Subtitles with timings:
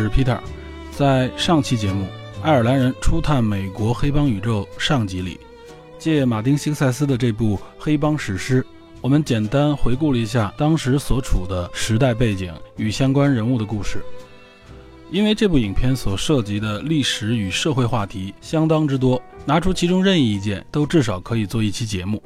[0.00, 0.38] 是 Peter。
[0.90, 2.04] 在上期节目
[2.42, 5.38] 《爱尔兰人初探美国黑帮宇宙》上集里，
[5.98, 8.64] 借马丁·辛塞斯的这部黑帮史诗，
[9.00, 14.02] 我们简单回顾了一下当时所处的时代背景与相关人物的故事。
[15.10, 22.22] 因为这部影片所涉及的历史与社会话题相当之多，拿出其中任意一件都至少可以做一期节目。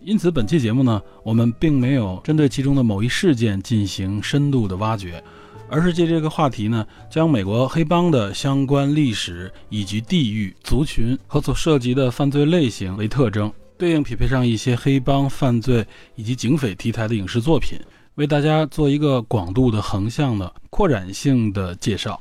[0.00, 5.22] 因此，本期节目呢，我们并没有针对其中的某一事件进行深度的挖掘。
[5.70, 17.78] 而是借这个话题呢，将美国黑帮的相关历史以及地域、族群和所涉及的犯罪类型为特征，对应匹配上一些黑帮犯罪以及警匪题材的影视作品，
[18.16, 22.20] 为大家做一个广度的横向的扩展性的介绍。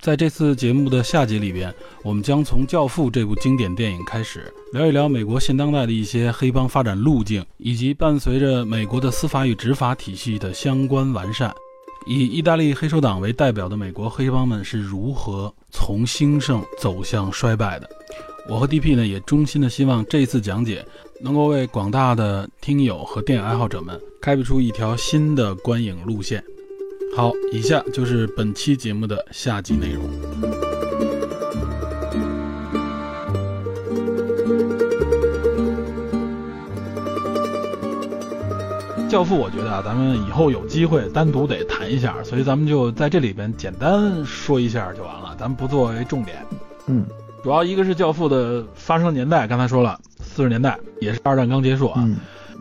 [0.00, 11.52] 在这次节目的下集里边，我们将从《教父》这部经典电影开始，聊一聊美国现当代的一些黑帮发展路径，以及伴随着美国的司法与执法体系的相关完善。
[12.08, 17.88] 以意大利黑手党为代表的美国黑帮们是如何从兴盛走向衰败的？
[18.48, 20.82] 我和 DP 呢也衷心的希望这次讲解
[21.20, 26.42] 能够为广大的听友和电影爱好者们开辟出一条新的观影路线。
[27.14, 31.17] 好，以下就是本期节目的下集内容。
[39.08, 46.36] 教父，我觉得啊，咱们以后有机会单独得谈一下，所以咱们就在这里边简单说一下就完了，咱们不作为重点。
[46.86, 47.06] 嗯，
[47.42, 52.06] 主要一个是教父的发生年代，刚才说了，四十年代也是二战刚结束啊，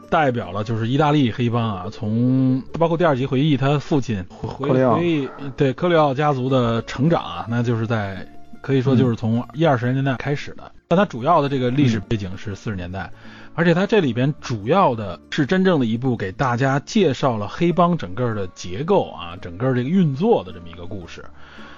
[0.09, 5.27] 代表了就是意大利黑帮啊，从包括第二集回忆他父亲回回忆
[5.57, 8.25] 对科里奥家族的成长啊，那就是在
[8.61, 13.11] 可以说就是从一二十年代开始的，但它主要的这个历史背景是四十年代。
[13.57, 21.25] 而且它这里边主要的是真正的一部给大家介绍了黑帮整个的结构啊，整个这个运作的这么一个故事。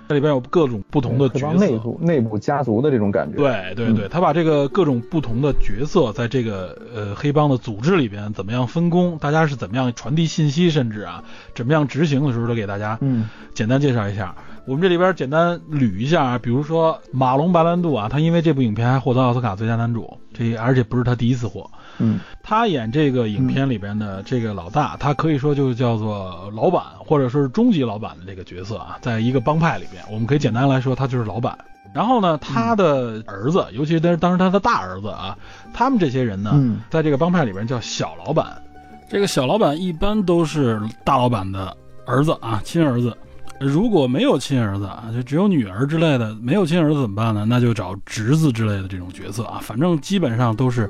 [0.10, 3.38] 这里边有各种不同的角色，内部内部家族的这种感觉。
[3.38, 14.36] 对对对，他把这个各种不同的角色在这个呃黑帮的组织里边怎么样分工，大家是怎么样传递信息，甚至啊怎么样执行的时候，都给大家嗯简单介绍一下。
[14.66, 21.70] 我们这里边简单捋一下，比如说马龙白兰度啊，他因为这部影片还获得奥斯卡最佳男主，这而且不是他第一次获。
[22.02, 31.58] 嗯，他演这个影片里边的这个老大，他可以说就叫做老板，或者说是终极老板的这个角色啊，在一个帮派里边，我们可以简单来说，他就是老板。
[31.92, 35.36] 然后呢，他的儿子，尤其是当时他的大儿子啊，
[35.74, 36.52] 他们这些人呢，
[36.90, 38.62] 在这个帮派里边叫小老板。
[39.10, 43.18] 这个小老板一般都是大老板的儿子啊，亲儿子。
[43.60, 47.44] 如果没有亲儿子啊，就只有女儿之类的，没有亲儿子怎么办呢？
[47.46, 50.90] 那就找侄子之类的这种角色啊，反正基本上都是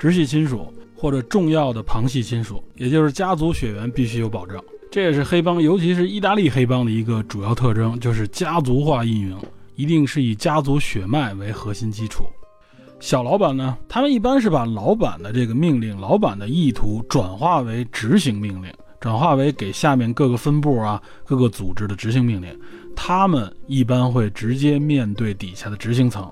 [0.00, 0.66] 直系亲属
[0.96, 4.60] 或者重要的旁系亲属，也就是家族血缘必须有保证。
[4.90, 9.36] 这也是黑帮，尤其是意大利黑帮的一个主要特征，就是家族化运营，
[9.76, 12.24] 一定是以家族血脉为核心基础。
[12.98, 18.68] 小老板呢，他们一般是把老板的这个命令、老板的意图转化为执行命令。
[18.98, 22.54] 转化为给下面各个分部啊、各个组织的执行命令，
[22.94, 26.30] 他们一般会直接面对底下的执行层，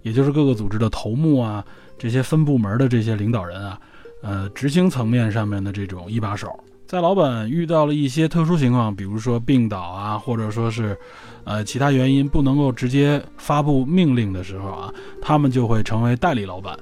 [0.00, 1.62] 也就是各个组织的头目啊、
[1.98, 3.78] 这些分部门的这些领导人啊，
[4.22, 6.48] 呃，执行层面上面的这种一把手。
[6.88, 10.96] 在老板遇到了一些特殊情况，比如说病倒啊，或者说是，
[11.44, 16.74] 呃，其他原因不能够直接发布命令的时候啊，他们就会成为代理老板。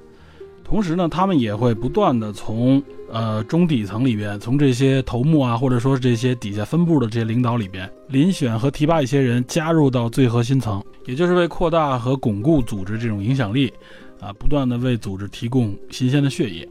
[0.62, 2.80] 同时呢，他们也会不断的从
[3.10, 13.72] 呃中底层里边，从这些头目啊，或者说是这些底下分部的这些领导里边，遴选和提拔一些人加入到最核心层，也就是为扩大和巩固组织这种影响力，
[14.20, 16.68] 啊，不断的为组织提供新鲜的血液。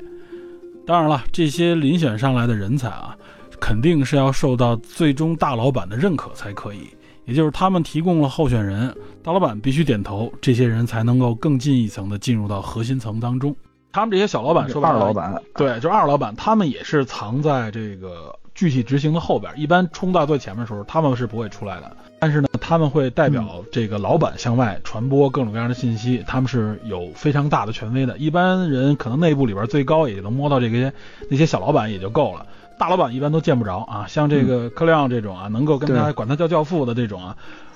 [0.88, 3.18] 当然了，这些遴选上来的人才啊，
[3.66, 6.82] 肯定是要受到最终大老板的认可才可以，
[7.26, 13.56] 也就是他们提供了候选人，大老板必须点头，这些人才能够更进一层的进入到核心层当中。
[13.92, 21.98] 他们这些小老板说白了，二老板，对，就二老板，他们也是藏在这个具体执行的后边，一般冲到最前面的时候，他们是不会出来的。
[22.20, 28.16] 但是呢，他们会代表这个老板向外传播各种各样的信息，他们是有非常大的权威的。
[28.20, 30.94] 一般人可能内部里边最高也就能摸到这些
[31.32, 32.46] 那些小老板也就够了，
[32.78, 34.06] 大老板一般都见不着啊。
[34.08, 37.36] 像这个科亮这种啊，能够跟他管他叫教父的这种啊，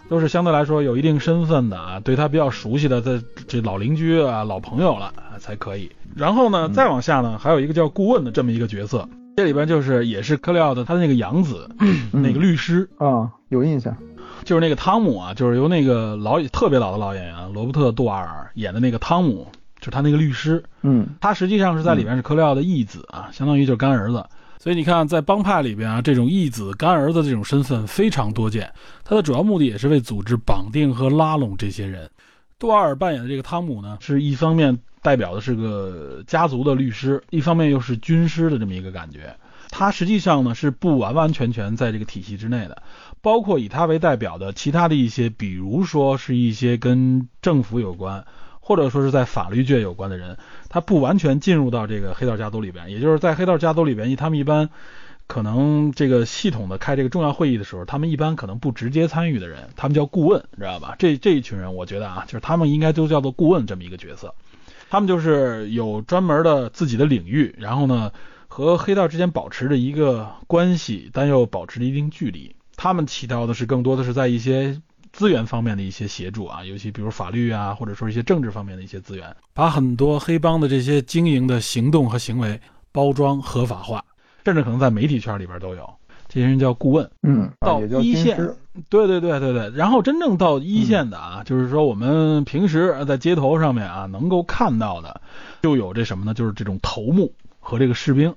[0.09, 5.91] 都是相对来说有一定身份的啊，对他比较熟悉的这这老邻居啊、老朋友了啊才可以。
[6.15, 9.07] 然后呢，再往下呢，还有一个叫顾问的这么一个角色，
[9.37, 11.69] 这里边就是也是科廖的他的那个养子，
[12.11, 13.95] 那个律师啊，有印象。
[14.43, 19.47] 就是那个汤姆啊，就是由那个老特别老的老演员罗伯特·杜瓦尔演的那个汤姆，
[19.79, 20.63] 就是他那个律师。
[20.81, 24.25] 嗯，他实际上是在里面是科利奥的义子啊，相当于就是干儿子。
[24.61, 28.69] 所以你看，在帮派里边啊，这种义子干儿子这种身份非常多见。
[29.05, 32.09] 他的主要目的也是为组织绑定和拉拢这些人。
[32.59, 39.33] 杜瓦尔扮演的这个汤姆呢，是一方面代表的是个家族的律师，一方面又是军师的这么一个感觉。
[39.69, 42.83] 他实际上呢是不完完全全在这个体系之内的。
[43.21, 48.25] 包括以他为代表的其他的一些，比如说是一些跟政府有关，
[48.69, 50.37] 或者说是在法律界有关的人，
[50.69, 52.91] 他不完全进入到这个黑道家族里边。
[52.91, 54.69] 也就是在黑道家族里边，他们一般
[55.25, 60.95] 可能这个系统的开这个重要会议的时候，他们一般可能不直接参与的人，他们叫顾问，知道吧？
[60.99, 64.35] 这这一群人，我觉得啊，就是他们应该都叫做顾问这么一个角色。
[64.91, 68.11] 他们就是有专门的自己的领域，然后呢，
[68.47, 72.55] 和黑道之间保持着一个关系，但又保持着一定距离。
[72.75, 74.79] 他们起到的是更多的是在一些
[75.11, 82.59] 资源方面的一些协助啊，尤其比如法律啊，或者说一些政治方面的一些资源，把很多黑帮的这些经营的行动和行为
[82.91, 84.03] 包装合法化，
[84.45, 85.89] 甚至可能在媒体圈里边都有。
[86.27, 88.37] 这些人叫顾问，嗯，到一线，
[88.87, 89.71] 对对对对对。
[89.75, 95.21] 然后真正到一线的啊，就是说我们平时在街头上面啊能够看到的，
[95.63, 96.35] 就有这什么呢？
[96.35, 98.31] 就是这种头目和这个士兵。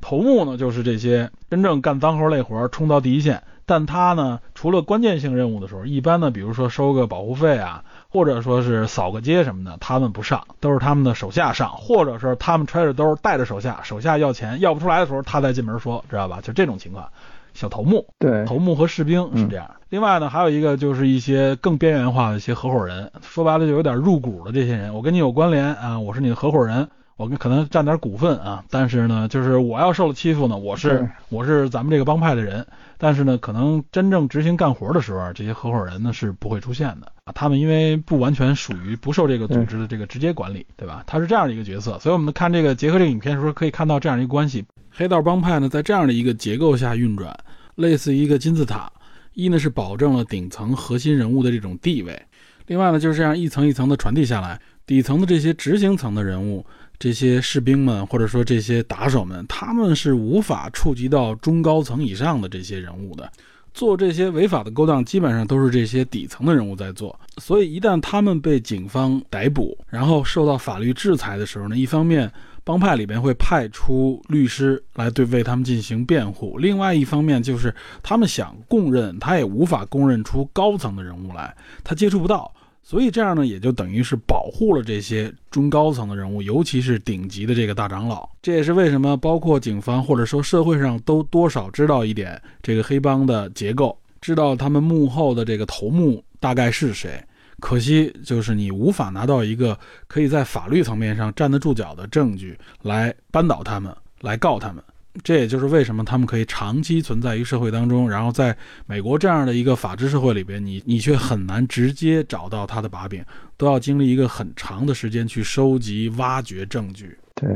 [0.00, 3.40] 头目呢，就是这些真正干脏活累活冲到第一线。
[3.68, 16.40] 但他呢，除了关键性任务的时候，一般呢，比如说收个保护费啊，或者说是扫个街什么的，他们不上，都是他们的手下上，或者是他们揣着兜带着手下，手下要钱要不出来的时候，他再进门说，知道吧？
[16.42, 17.06] 就这种情况，
[17.52, 19.70] 小头目，对，头目和士兵是这样。
[19.90, 26.88] 另外呢，还有一个就是一些更边缘化的一些合伙人，说白了就有点入股的这些人，我跟你有关联啊，我是你的合伙人。
[27.16, 32.64] 我们可能占点股份啊，但是呢，就是我要受了欺负呢，我是我是咱们这个帮派的人，
[33.00, 41.04] 但是呢，可能真正执行干活的时候，这些合伙人呢是不会出现的啊，他们因为不完全属于不受这个组织的这个直接管理，对吧？
[41.06, 47.32] 他是这样的一个角色，所以我们看这个结合这个影片的时候，可以看到这样一个关系：黑道帮派呢，在这样的一个结构下运转，
[47.76, 48.90] 类似于一个金字塔，
[49.34, 52.20] 一呢是保证了顶层核心人物的这种地位，
[52.66, 56.66] 另外呢就是这样一层一层的传递下来，底层的这些执行层的人物。
[56.98, 63.30] 这些士兵们，或者说这些打手们，他们是无法触及到中高层以上的这些人物的。
[63.74, 67.16] 做这些违法的勾当，基本上都是这些底层的人物在做。
[67.36, 72.28] 所以，一旦他们被警方逮捕，然后受到法律制裁的时候呢，一方面
[72.64, 77.72] 帮派里边会派出律师来对为他们进行辩护；另外一方面就是
[78.02, 81.54] 他们想供认，他也无法供认出高层的人物来，
[81.84, 82.52] 他接触不到。
[82.88, 88.26] 所以这样呢，也就等于是保护了这些中高层的人物，尤其是顶级的这个大长老。
[88.40, 97.22] 这也是为什么，包括警方或者说社会上都多少知道一点这个黑帮的结构，知道他们幕后的这个头目大概是谁。
[97.60, 104.82] 可惜就是你无法拿到一个可以在法律层面上站得住脚的证据来扳倒他们，来告他们。
[105.22, 108.56] 这也就是为什么他们可以长期存在于社会当中，然后在
[108.86, 113.24] 美国这样的一个法治社会里边，你你却很难直接找到他的把柄，
[113.56, 117.16] 都要经历一个很长的时间去收集、挖掘证据。
[117.34, 117.48] 对。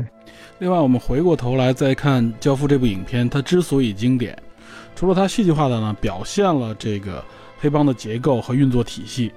[0.58, 4.36] 另外，我们回过头来再看《教父》这部影片，它之所以经典，
[4.94, 7.24] 除了它戏剧化的呢表现了这个
[7.58, 9.32] 黑帮的结构和运作体系，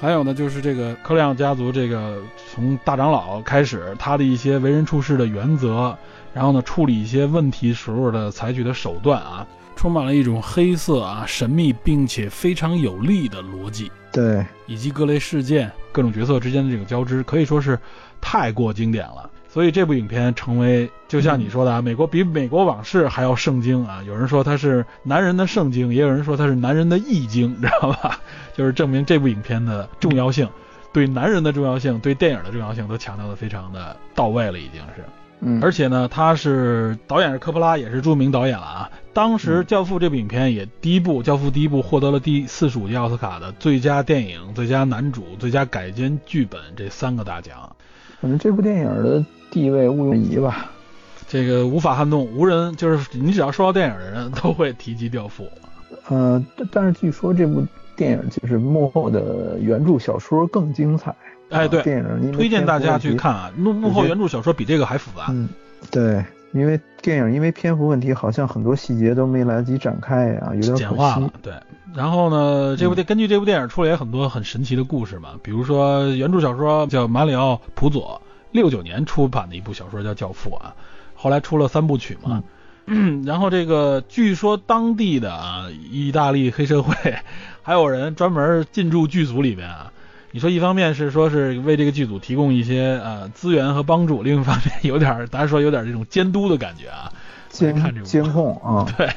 [0.00, 5.96] 还有呢就是这个科亮家族这个从大长老开始，他的一些为人处事的原则。
[6.34, 13.90] 然后呢，处理一些问题时候的采取的手段啊，充满了一种黑色啊、神秘并且非常有力的逻辑。
[14.12, 17.78] 对，以及各类事件、各种角色之间的这种交织，可以说是
[18.20, 19.30] 太过经典了。
[19.48, 24.02] 所以这部影片成为，就像你说的啊，美国比《美国往事》还要圣经啊。
[24.04, 28.18] 有人说它是男人的圣经，也有人说它是男人的易经，知道吧？
[28.52, 30.48] 就是证明这部影片的重要性，
[30.92, 35.04] 对男人的重要性，对电影的重要性都强调的非常的到位了，已经是。
[35.46, 38.90] 嗯，而且呢，他是导演是科波拉，也是著名导演了啊。
[39.12, 47.76] 当时《教父》这部影片也第一部，《教父》第一部获得了第四十五届奥斯卡的最佳电影、最佳男主、最佳改编剧本这三个大奖。
[48.20, 50.70] 反正这部电影的地位毋庸疑吧。
[51.28, 55.44] 这个无法撼动，无人就是你只要说到电影的人都会提及《教父》。
[56.08, 57.64] 呃，但是据说这部
[57.96, 61.14] 电影就是幕后的原著小说更精彩。
[61.50, 65.26] 哎，对，电影推荐大家去看啊，幕幕后原著小说比这个还复杂。
[65.28, 65.48] 嗯，
[65.90, 71.30] 对，因为电影因为篇幅问题，好像很多细节都没来得及展开啊，有点简化了。
[71.42, 71.52] 对，
[71.94, 78.20] 然后呢，这部电根据这部电影出来也很多很神奇的故事嘛，比如说原著小说叫马里奥·普佐
[78.50, 80.74] 六九年出版的一部小说叫《教父》啊，
[81.14, 82.42] 后来出了三部曲嘛。
[83.24, 86.94] 然后这个据说当地的啊意大利黑社会
[87.62, 89.90] 还有人专门进驻剧组里面啊。
[90.34, 97.08] 你说一方面是说是为这个剧组提供一些呃资源和帮助，另一方面 有点大家说有点这种监督的感觉啊，
[97.50, 97.72] 监
[98.02, 99.08] 监控啊， 对，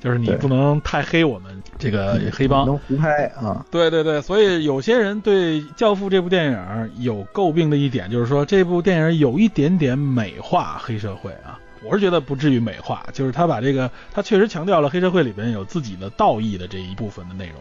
[0.00, 17.54] 就是你不能太黑我们这个黑帮，能胡拍啊，对对对，所以有些人对《教父》这部电影有诟病的一点就是说这部电影有一点点美化黑社会啊，我是觉得不至于美化，就是他把这个他确实强调了黑社会里边有自己的道义的这一部分的内容。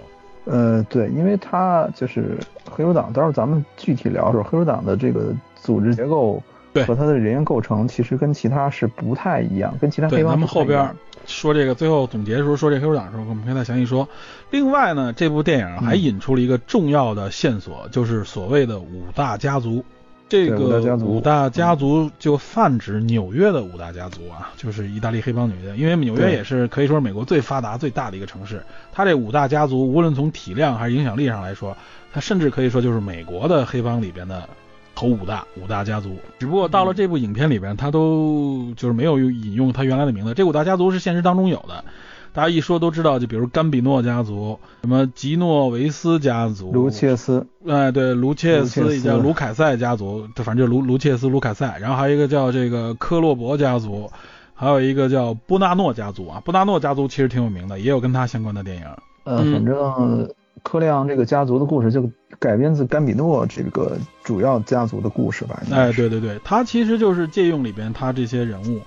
[0.51, 6.41] 呃，对，因为他就是黑手党，到时候咱们具体聊的时候，黑手党的这个组织结构
[6.87, 10.33] 和他的人员构成，其实跟其他是不太一样，跟其他黑帮。
[10.33, 10.89] 咱们后边
[11.27, 14.09] 说这个，最后总结的时候说这黑手党的时候，我们可以再详细说。
[14.49, 19.85] 另外呢，这部电影还引出了一个重要的线索，就是所谓的五大家族。
[20.29, 28.63] 这个五大家族就泛指纽约的五大家族啊，就是意大利黑帮纽约，因为纽约也是可以说是美国最发达、最大的一个城市。
[28.93, 31.75] 它这五大家族，无论从体量还是影响力上来说，
[32.13, 34.47] 它甚至可以说就是美国的黑帮里边的
[34.93, 36.15] 头五大五大家族。
[36.37, 40.33] 只不过到了这部影片里边，它都就是没有引用它原来的名字。
[40.35, 41.83] 这五大家族是现实当中有的。
[42.31, 54.09] 大家一说都知道，就比如甘比诺家族，什么吉诺维斯家族，卢切斯，哎，对，卢切斯也叫卢凯塞家族，就反正就卢卢切斯、卢凯塞，然后还有一个叫这个科洛博家族，
[54.53, 58.83] 还有一个叫布纳诺家族啊，布纳诺家族其实挺有名的，也有跟他相关的电影。
[59.23, 60.29] 呃，反正
[60.61, 65.61] 科亮这个家族的故事就改编自甘比诺这个主要家族的故事吧。
[65.71, 68.79] 哎，对对对，他其实就是借用里边他这些人物。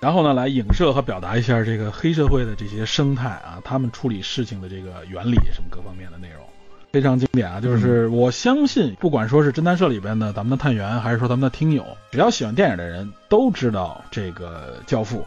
[0.00, 6.44] 然后呢，来影射和表达一下这个黑社会的这些生态啊，他们处理事情的这个原理什么各方面的内容，
[6.92, 7.60] 非常经典啊。
[7.60, 15.26] 就是我相信，不管说是侦探社里边的咱们的探员，还是说咱们的听友，只要喜欢电影的人都知道这个教父。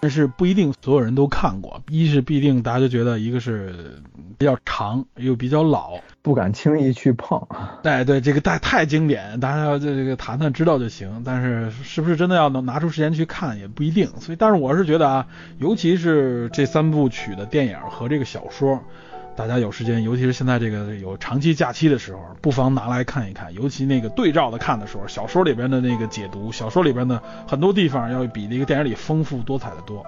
[0.00, 4.02] 但是不一定所有人都看过，一是必定大家就觉得一个是
[4.36, 7.40] 比较长又比较老，不敢轻易去碰。
[7.84, 11.22] 对，对，这个太太经典，大家要这个谈谈知道就行。
[11.24, 14.08] 但是是不是真的要能拿出时间去看也不一定。
[14.18, 15.26] 所以，但是我是觉得啊，
[15.58, 18.82] 尤其是这三部曲的电影和这个小说。
[19.36, 23.52] 大家有时间，尤其是现在这个有长期假期的时候，不妨拿来看一看。
[23.52, 30.02] 尤其那个对照的看的时候，小说里边的那个解读，小说里边的很多地方要比那个电影里丰富多彩的多。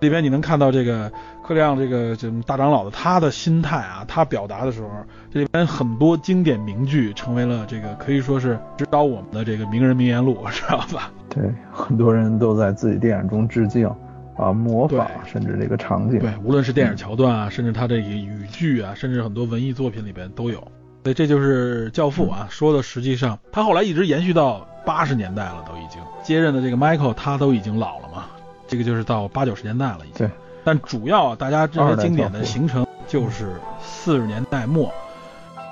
[0.00, 1.10] 里边你能看到这个
[1.42, 4.88] 克亮这个这大长老的他的心态啊，他表达的时候，
[5.32, 11.10] 这里边很多经典名句成为了这个可以说是指导我们的这个名人名言录，知道吧？
[11.30, 11.42] 对，
[11.72, 13.88] 很多人都在自己电影中致敬。
[14.36, 20.58] 啊，模仿甚至这个场景，对，无论是电影桥段啊，甚至他这个语句啊，甚至很多文艺作品里边都有。
[21.04, 28.24] 所以这就是《教父》啊，说的实际上他后来一直延续到八十年代了，都已经接任的这个 Michael 他都已经老了嘛，
[28.66, 30.26] 这个就是到八九十年代了已经。
[30.26, 30.30] 对。
[30.64, 34.92] 但主要大家认为经典的形成就是四十年代末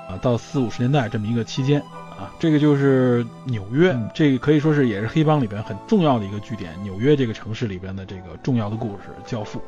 [0.07, 1.83] 啊到四五十年代这么一个期间。
[2.17, 6.71] 啊，这个就是纽约，这个可以说是也是黑帮里边很重要的一个据点。
[6.81, 9.61] 纽约这个城市里边的这个重要的故事，教父。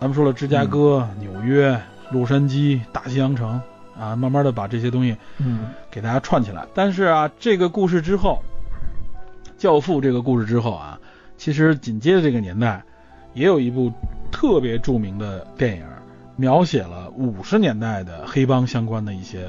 [0.00, 3.60] 咱们说了芝加哥、纽约、洛杉矶、大西洋城
[3.96, 6.66] 啊，慢慢的把这些东西，嗯，给大家串起来。
[6.74, 8.42] 但是啊，这个故事之后，
[9.56, 10.98] 教父这个故事之后啊，
[11.38, 12.82] 其实紧接着这个年代，
[13.34, 13.92] 也有一部
[14.32, 15.84] 特别著名的电影，
[16.34, 19.48] 描写了五十年代的黑帮相关的一些。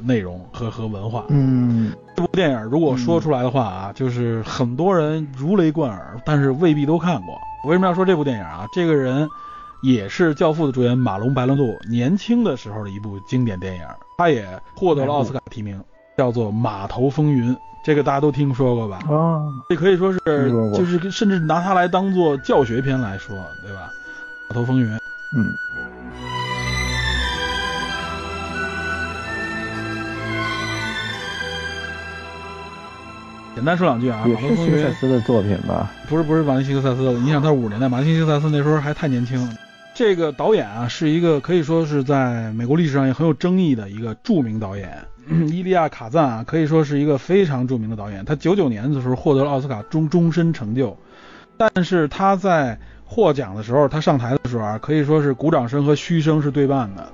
[0.00, 7.38] 呃，内容和和文化，嗯，这部电影如果说出来的话啊，就是很多人如雷贯耳，但是未必都看过。
[7.64, 8.66] 为什么要说这部电影啊？
[8.72, 9.28] 这个人
[9.82, 13.82] 也是《教父》的主演马龙白兰度年轻的时候的一部经典电影，
[14.18, 15.82] 他也获得了奥斯卡提名，
[16.16, 17.54] 叫做《码头风云》，
[17.84, 18.98] 这个大家都听说过吧？
[19.08, 20.18] 啊，这可以说是
[20.74, 23.90] 就是甚至拿它来当做教学片来说，对吧？
[24.48, 24.86] 《码头风云》，
[25.36, 25.46] 嗯。
[33.54, 35.90] 简单说两句啊，也是希克塞斯的作品吧？
[36.08, 39.54] 不是不是马丁希克塞斯的，你想他五十年代，马丁希克塞斯那时候还太年轻了。
[39.92, 44.96] 这个导演啊，是一个可以说是在美国历史上也很有争议的一个著名导演，
[45.50, 48.24] 伊利亚卡赞啊，可以说是一个非常著名的导演。
[48.24, 50.96] 他九九年的时候获得了奥斯卡终终身成就，
[51.56, 57.06] 但是他在获奖的时候，他上台的时候啊，可以说是鼓掌声和嘘声是对半的，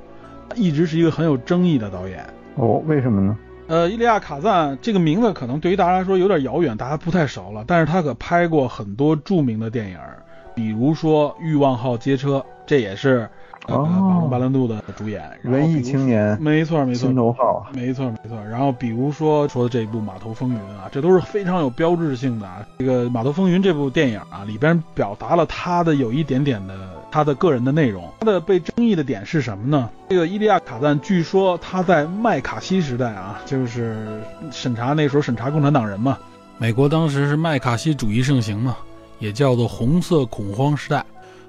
[0.54, 2.24] 一直是一个很有争议的导演。
[2.56, 3.36] 哦，为什么呢？
[3.68, 7.64] 呃，伊利亚卡赞这个名字可能对于大家来说有点遥远，大家不太熟了。
[7.66, 9.98] 但是他可拍过很多著名的电影，
[10.54, 13.28] 比如说《欲望号街车》，这也是。
[13.68, 18.38] 马龙·巴兰度的主演，文艺青年，没错没错，心头好，没错没错。
[18.44, 22.64] 然后比如说说的这一部《码头风云》啊，这都是非常有标志性的啊。
[22.78, 26.74] 这个《码头风云》这部电影啊，里边表达了他的有一点点的
[27.10, 28.08] 他的个人的内容。
[28.20, 29.90] 他的被争议的点是什么呢？
[30.08, 34.20] 这个伊利亚卡赞，据说他在麦卡锡时代啊，就是
[34.50, 36.16] 审查那时候审查共产党人嘛，
[36.58, 38.76] 美国当时是麦卡锡主义盛行嘛，
[39.18, 41.04] 也叫做红色恐慌时代。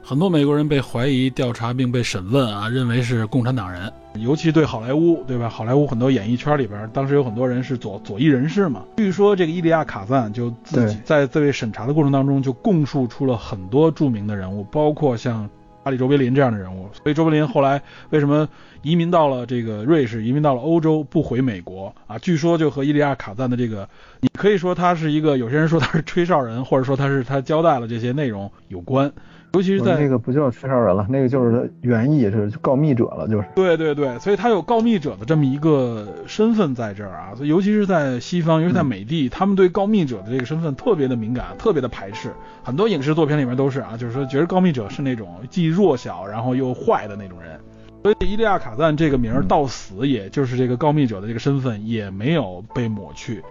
[0.09, 3.91] 很多美国人被怀疑、调查并被审问啊，认为是共产党人。
[4.15, 5.49] 尤其对好莱坞，对吧？
[5.49, 8.85] 好莱坞很多演艺圈里边，当时有很多人是左左翼人士嘛。
[8.95, 15.49] 据说这个伊利亚卡赞就自己在这位审查的过程当中，就供述出了很多著名的人物，包括像
[15.83, 16.87] 阿里·卓别林这样的人物。
[16.93, 18.47] 所以卓别林后来为什么
[18.83, 22.17] 移民到了这个瑞士，移民到了欧洲，不回美国啊？
[22.19, 23.85] 据说就和伊利亚卡赞的这个，
[24.21, 29.11] 你可以说他是一个，有些人说他是吹哨人，或者说他是他交代了这些内容有关。
[29.53, 33.45] 尤其是在那个不叫吹哨人了，那个就是原意是告密者了，就是。
[33.55, 42.31] 对对对，所以他有告密者的这么一个身份在这儿啊，所以尤其是在西方，尤其在美帝，他们对告密者的这个身份特别的敏感，特别的排斥。
[42.63, 47.59] 很多影视作品里面都是啊，就是说觉得告密者是那种既弱小然后又坏的那种人。
[48.03, 53.43] 所以伊利亚卡赞这个名儿到死，也就是这个告密者的这个身份也没有被抹去。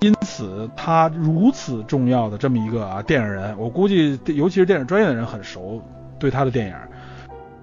[0.00, 5.82] 因此，他如此重要的这么一个啊电影人，我估计尤其是电影专业的人很熟，
[6.18, 6.74] 对他的电影。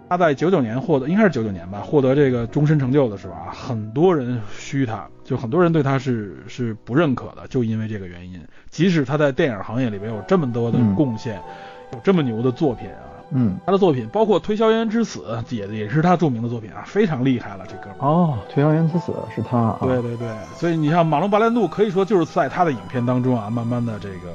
[0.08, 8.40] 他在九九年获得，应该是九九年吧，获得这个终身成就的时候啊，很多人嘘他，就很多人对他是是不认可的，就因为这个原因。
[8.70, 11.42] 即使他在电影行业里边有这么多的贡献，
[11.94, 13.15] 有这么牛的作品啊。
[13.32, 17.96] 嗯，他的作品包括《推销员之死》也也是他著名的作品啊，非常厉害了这哥们。
[18.00, 19.76] 哦，《推销员之死》是他。
[19.82, 24.32] 对对对，所以你像马龙·白兰度，可以说就是在他的影片当中啊，慢慢的这个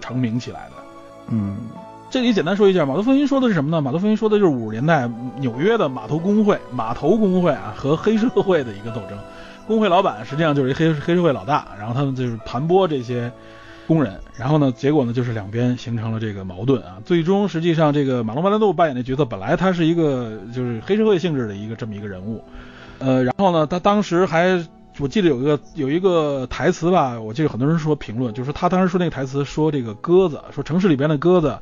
[0.00, 0.72] 成名起来的。
[1.28, 1.56] 嗯，
[2.10, 3.78] 这里简单说一下，《马头风云》说的是什么呢？
[3.80, 9.18] 《马头风云》说的就是五十年代纽约的码头工会、码头工会啊和黑社会的一个斗争。
[9.66, 13.32] 工会老板实际上就是一黑黑社会老大，然后他们就是盘剥这些。
[13.86, 16.98] 工人，然后呢，结果呢，就是两边形成了这个矛盾啊。
[17.04, 22.42] 最终，实际上这个马龙·白兰度扮演的角色，本来他是一个就是黑社会性质的一个这么一个人物，
[22.98, 24.60] 呃，然后呢，他当时还
[24.98, 31.56] 我记得有一个有一个台词吧，我记得很多人说评论，就是他当时说那个台词说这个鸽子，说城市里边的鸽子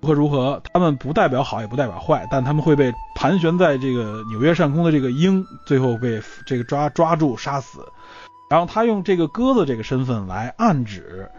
[0.00, 7.78] 如何如何，他们不代表好也不代表坏，但他们会被盘旋在这个纽约上空的这个鹰最后被这个抓抓住杀死，
[8.50, 11.30] 然后他用这个鸽子这个身份来暗指。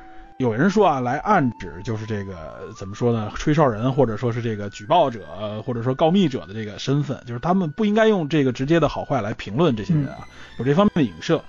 [0.43, 3.31] 有人说啊，来暗指就是这个怎么说呢？
[3.35, 5.21] 吹哨人或者说是这个举报者
[5.65, 10.27] 或者说告密者的这个身份，就是他们不应该用这个直接的好坏来评论这些人啊，
[10.59, 11.41] 有这方面的影射。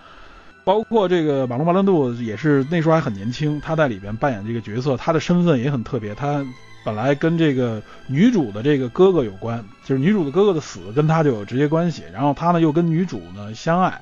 [0.62, 6.14] 包括这个马龙·巴兰度也是那时候还很年轻，他在里边扮演这个角色，他的身份也很特别。
[6.14, 6.46] 他
[6.84, 14.00] 本来跟这个女主的这个哥哥有关，就是女主的哥哥的死跟他就有直接关系，然后他呢又跟女主呢相爱。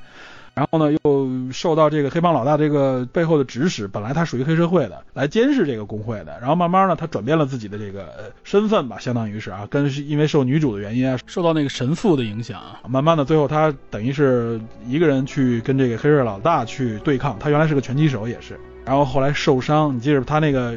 [0.55, 6.39] 然后呢，又受到这个黑帮老大这个背后的指使，本来他属于黑社会的，来监视这个工会的。
[6.41, 17.39] 然后慢慢呢，他转变了自己的这个身份吧，相当于是啊，跟因为受女主的原因啊，受到那个神父的影响，慢慢的最后他等于是一个人去跟这个黑社老大去对抗。
[17.39, 20.75] 他原来是个拳击手也是，然后后来受伤，你记着他那个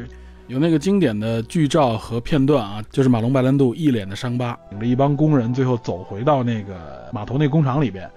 [0.47, 8.09] 有那个经典的剧照和片段啊，就是马龙白兰度一脸的伤疤，领着一帮工人最后走回到那个码头那工厂里边。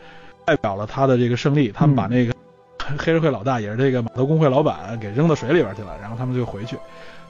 [0.49, 2.33] 代表了他的这个胜利，他们把那个
[2.97, 6.75] 黑社会老大也是这个码头工会老板给扔到水里边去了，然后他们就回去，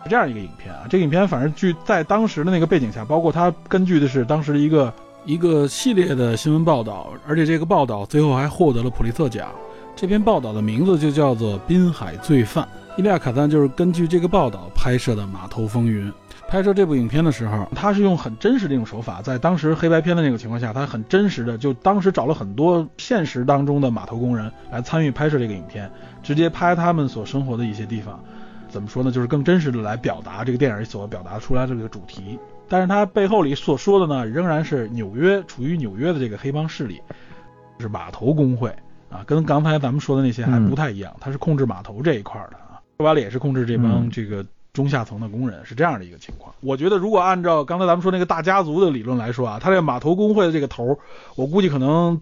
[0.04, 0.82] 是这样一个影片啊。
[0.88, 9.48] 这个影片反正据在当时的那个背景下，包括他根据的是当时一个一个系列的新闻报道，而且这个报道最后还获得了普利策奖。
[9.96, 12.64] 这篇报道的名字就叫做《滨海罪犯》，
[12.96, 16.08] 伊利亚卡赞就是根据这个报道拍摄的《码头风云》。
[16.48, 25.90] 拍摄这部影片的时候，他是用很真实的一种手法，在当时黑白片的那个情况下，他很真实的就当时找了很多现实当中的码头工人来参与拍摄这个影片，
[26.22, 28.18] 直接拍他们所生活的一些地方，
[28.66, 29.12] 怎么说呢？
[29.12, 32.38] 就是更真实的来表达这个电影所表达出来的这个主题。
[32.66, 36.98] 但是他背后里所说的呢，仍然是纽约处于纽约的这个黑帮势力，
[37.78, 38.74] 是码头工会
[39.10, 44.42] 啊，跟刚才咱们说的那些还不太一样，他是控制码头这一块的啊，说白了也是控制这帮这个。
[44.78, 46.54] 中下层的工人是这样的一个情况。
[46.60, 51.00] 我觉得，如果按照刚才咱们说那个大家族的理论来说啊，他这个码头工会的这个头，
[51.34, 52.20] 我估计可能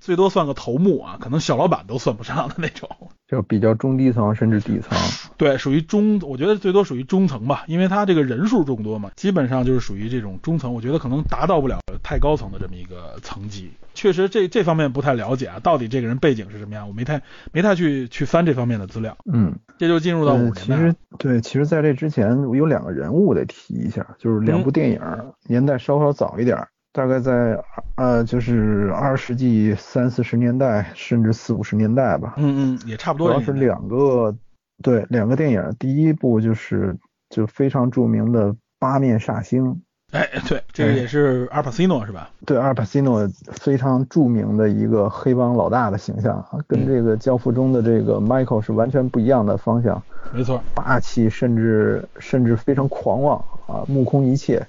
[0.00, 2.88] 最多算个头目啊，可能小老板都算不上的那种，
[3.28, 4.98] 就比较中低层甚至底层。
[5.36, 10.72] 对，属于中，我觉得最多属于中层吧，因为他这个人数众多嘛，基本上就是属于这种中层。
[10.72, 11.78] 我觉得可能达到不了
[12.12, 13.70] 太高层的这么一个层级。
[13.94, 17.22] 确实，这这方面不太了解啊，到底这个人背景是什么样，我没太
[17.52, 19.16] 没太去去翻这方面的资料。
[19.32, 20.60] 嗯，这就进入到五年代。
[20.60, 25.00] 其实对，其实在这之前我有两个人物得提一下，就是两部电影，
[25.46, 26.58] 年代稍稍早一点。
[26.92, 27.58] 大概在
[27.96, 32.34] 呃，就是二十世纪三四十年代，甚至四五十年代吧。
[32.36, 33.28] 嗯嗯，也差不多。
[33.28, 34.36] 主要是两个，
[34.82, 35.74] 对，两个电影。
[35.78, 36.94] 第一部就是
[37.30, 39.64] 就非常著名的《八面煞星》。
[40.12, 42.30] 哎，对，这个也是阿尔帕西诺是吧？
[42.46, 50.02] 对，阿尔帕西诺非常著名的一个黑帮老大的形象，跟这个《教父》中的这个 Michael 是完全不一样的方向。
[50.32, 54.64] 没错，霸气，甚至甚至非常狂妄啊，目空一切。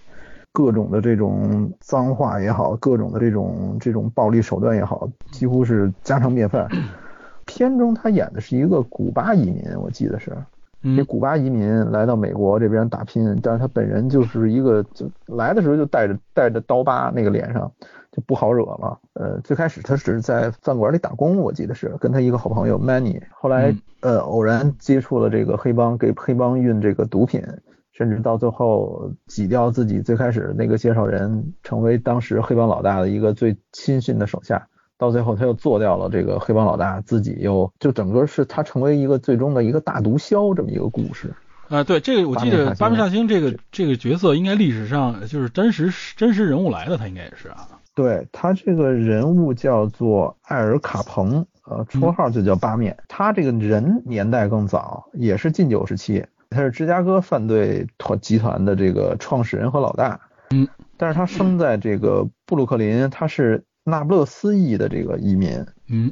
[0.53, 6.69] 各种的这种脏话也好，各种的这种这种暴力手段也好，几乎是家常便饭。
[7.45, 10.31] 片中他演的是一个古巴移民，我记得是，
[10.97, 17.71] 这古巴移民来到美国这边打拼，但是他本人就是一个，就来的时候就带着带着刀疤，那个脸上
[18.11, 18.99] 就不好惹了。
[19.13, 27.41] 呃，最开始他只是在饭馆里打工，我记得是跟他一个好朋友 Manny，后来呃偶然接触了这个黑帮，给黑帮运这个毒品。
[27.95, 34.67] 甚至到最后挤掉自己最开始那个介绍人，成为当时黑帮老大的一个最亲信的手下，
[35.03, 41.33] 到最后他又做掉了这个黑帮老大，自己又就整个是他成为一个最终的一个大毒枭这么一个故事。
[41.67, 47.67] 啊，对，这个我记得巴面煞星这个这个角色应该历史上就是真实真实人物来的，他应该也是啊。
[47.95, 52.97] 对他这个人物叫做艾尔卡彭，呃，绰号就叫八面。
[53.07, 56.25] 他这个人年代更早，也是近九时期。
[56.49, 60.19] 他是芝加哥犯罪团集团的这个创始人和老大，
[60.51, 66.11] 嗯，但是他生在这个布鲁克林，他是那不勒斯裔的这个移民，嗯，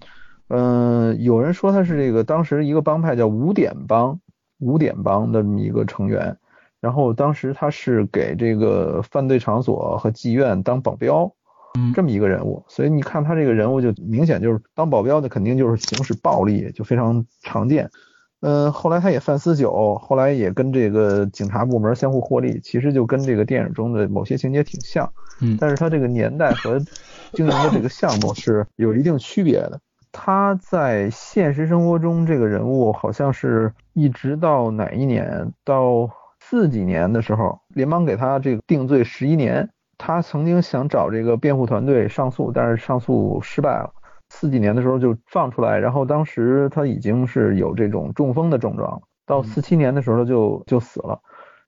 [0.50, 4.20] 嗯，有人说他是这个当时一个帮派叫五点帮，
[4.60, 6.38] 五点帮的这么一个成员，
[6.80, 11.32] 然后当时他是给这个犯罪场所和妓院当保镖，
[11.78, 17.90] 嗯，这么一个人物，所以你看他这个人物就明显就是当保镖的肯定就是行使暴力，就非常常见。
[18.42, 25.14] 嗯，后来他也贩私酒，后来也跟这个警察部门相互获利，其实就跟这个电影中的某些情节挺像。
[25.42, 26.82] 嗯，但是他这个年代和
[27.34, 29.80] 经营的这个项目是有一定区别的。
[30.12, 39.70] 他在现实生活中这个人物好像是一直到哪一年，到四几年的时候，联邦给他这个定罪十一年。
[39.98, 43.92] 他曾经想找这个辩护团队上诉，但是上诉失败了。
[44.30, 51.22] 四几年的时候就放出来，然后当时他已经是有这种中风的症状，到四七年的时候就就死了。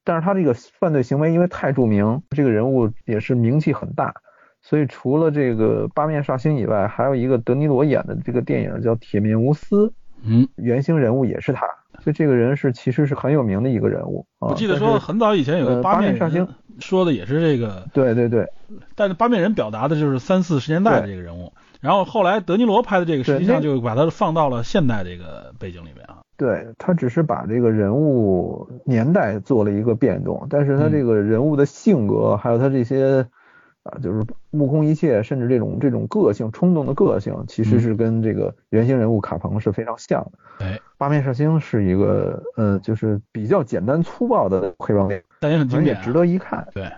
[0.04, 4.14] 但是他这个犯罪行为因为太著名，这个人物也是名气很大，
[4.64, 9.88] 所以除了这个八面煞星以外，还有一个德尼罗演的这个电影叫《铁面无私》，
[10.24, 11.68] 嗯，原型人物也是他，
[12.00, 14.26] 所以这个人是其实是很有名的一个人物。
[14.40, 16.48] 我记得说很早以前有个八面煞星，
[16.80, 18.48] 说的也是这个，对对对，
[18.96, 21.52] 但是八面人表达的就是三四十年代的这个人物。
[21.82, 26.20] 然后后来德尼罗拍的这个，实际上就把它放到了现代这个背景里面啊。
[26.38, 33.28] 对他只是把这个人物年代做了一个变动，但是他这个人物的性格，还有他这些
[33.84, 40.66] 啊，就是目空一切，甚至这种这种个性冲动的个性，其实是跟这个原型人物卡彭是非常像的。
[40.66, 46.68] 哎，八面煞星是一个呃，就是比较简单粗暴的黑帮电影，但也很经典，值得一看。
[46.74, 46.92] 对，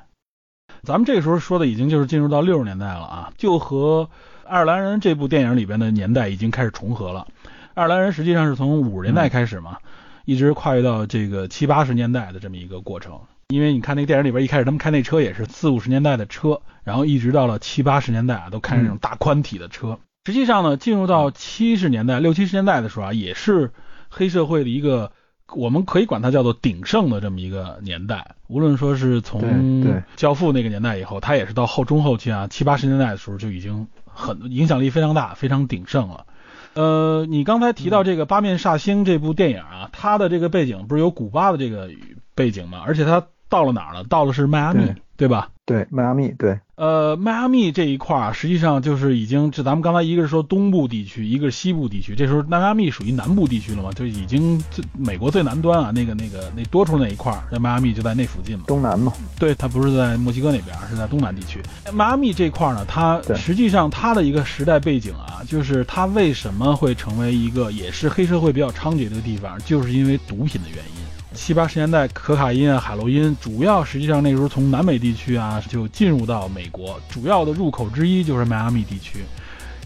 [0.83, 4.09] 咱们这个时候说的已经就是进入到六十年代了啊，就和。
[4.47, 7.25] 爱尔兰人这部电影里边的年代已经开始重合了。
[7.73, 9.79] 爱尔兰人实际上是从五十年代开始嘛，
[10.23, 13.19] 一直跨越到这个七八十年代的这么一个过程。
[13.49, 19.99] 因为你看那个电影里边，一开始他们开那车也是四五十年代的车，然后一直到了七八十年代啊，都开那种大宽体的车。
[20.25, 23.71] 实际上呢，进入到七十年代、六七十年代的时候啊，也是
[24.09, 25.11] 黑社会的一个。
[25.53, 36.25] 我们可以管它叫做鼎盛的这么一个年代，无论说是从教父那个年代以后，它也是到后中后期啊七八十年代的时候就已经很影响力非常大，非常鼎盛了。
[36.73, 41.91] 呃，你刚才提到这个《八面煞星》这部电影啊，它的这个背景不是有古巴的这个
[42.33, 42.81] 背景吗？
[42.83, 44.03] 而且它到了哪儿了？
[44.05, 44.81] 到了是迈阿密，
[45.17, 45.49] 对吧？
[45.65, 46.59] 对，迈阿密，对。
[46.75, 58.65] 呃，迈阿密这一块儿实际上就是已经，就咱们刚才一个是说东部地区，一个是西部地区，这时候迈阿密属于南部地区了嘛，就已经最美国最南端啊，那个那个那多出那一块儿，在迈阿密就在那附近嘛。
[58.67, 59.13] 东南嘛。
[59.39, 61.61] 对，它不是在墨西哥那边，是在东南地区。
[61.93, 71.04] 迈阿密这块儿呢，它实际上它的一个时代背景啊，就是它为什么会成为一个也是黑社会比较猖獗的地方，就是因为毒品的原因。
[71.35, 79.23] 七八十年代，可卡因啊、海洛因，主要实际上那时候从南美地区啊就进入到美国，主要的入口之一就是迈阿密地区。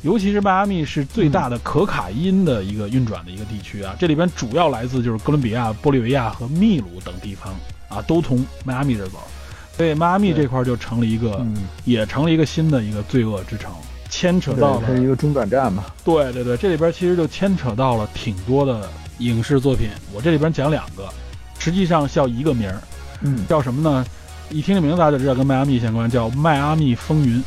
[0.01, 7.53] 尤其是迈阿密是最大的可卡因的一个运转的一个地区啊，这里边主要来自就是哥伦比亚、玻利维亚和秘鲁等地方
[7.89, 9.17] 啊，都从迈阿密这走，
[9.75, 11.45] 所以迈阿密这块就成了一个，
[11.83, 13.73] 也成了一个新的一个罪恶之城，
[14.09, 15.83] 牵扯到了是一个中转站嘛。
[16.05, 21.09] 对对对，这里边其实就牵扯到了挺多的影视作品，我这里边讲两个，
[21.59, 22.81] 实际上叫一个名儿，
[23.21, 24.05] 嗯，叫什么呢？
[24.49, 27.39] 一听这名字大家就知道跟迈阿密相关，叫《迈阿密风云》。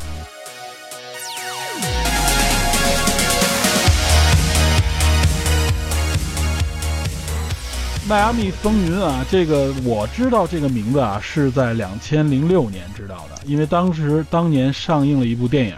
[8.07, 15.75] 迈阿密风云啊，这个我知道这个名字啊，是在两千零六年知道的，因为当时当年上映了一部电影，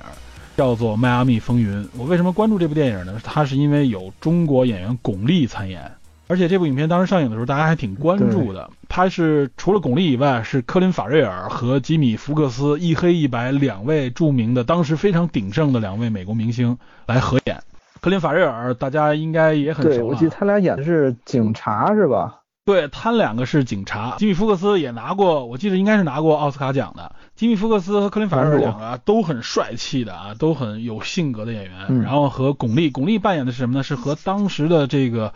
[0.57, 1.83] 叫做《迈阿密风云》。
[1.95, 3.21] 我为什么关注这部电影呢？
[3.23, 5.89] 它是因为有中国演员巩俐参演，
[6.27, 8.69] 而且这部影片当时上映的时候，大家还挺关注的。
[8.89, 17.61] 他是除了巩俐以外，是科林法瑞尔和吉米福克斯一黑一白两位著名的、当时非常鼎盛的两位美国明星来合演。
[18.01, 19.89] 科林·法瑞尔，大家应该也很熟。
[19.91, 22.41] 对，我记得他俩演的是警察，是吧？
[22.65, 24.15] 对他两个是警察。
[24.17, 27.15] 吉米·福克斯也拿过，我记得应该是拿过奥斯卡奖的。
[27.35, 32.01] 吉米·福克斯和科林·法瑞尔两个都很帅气的啊，都很有性格的演员。
[32.01, 33.83] 然后和巩俐，巩俐扮演的是什么呢？
[33.83, 35.33] 是和当时的这个。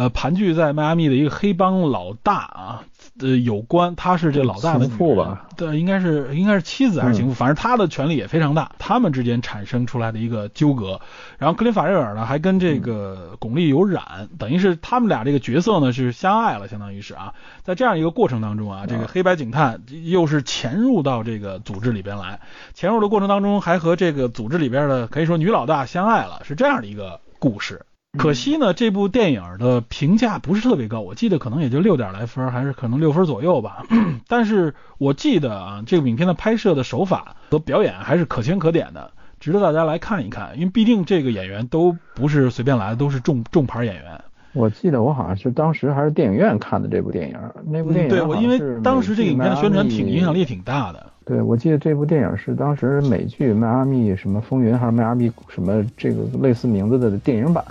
[0.00, 2.82] 呃，盘踞在迈阿密的一个黑帮老大啊，
[3.20, 5.46] 呃，有关，他是这老大的情妇吧？
[5.58, 8.72] 对，应该是应该是妻子还是情妇，反正他的权力也非常大。
[8.78, 10.98] 他们之间产生出来的一个纠葛，
[11.36, 22.40] 然后克林法瑞尔呢还跟这个巩俐有染，等于是他们俩这个角色呢是相爱了，相当于是啊，在这样一个过程当中啊，这个黑白警探又是潜入到这个组织里边来，
[22.72, 27.84] 潜入的过程当中还和这个组织里边的可以说女老大相爱了，是这样的一个故事。
[28.18, 33.84] 可惜呢，这部电影的评价不是特别高，我记得可能也就六点来分，还是可能六分左右吧。
[34.26, 40.58] 但是我记得啊，这个影片的拍摄的手法和表演还是可圈可点的，值得大家来看一看。
[40.58, 44.20] 因为毕竟这个演员都不是随便来的，都是重重牌演员。
[44.52, 51.06] 我记得我好像是当时还是电影院看的这部电影，那部电影对我因为当时这个影片的宣传挺影响力挺大的。
[51.24, 57.64] 对，我记得这部电影是当时美剧《迈阿密什么风云》还是《迈阿密什么》这个类似名字的电影版。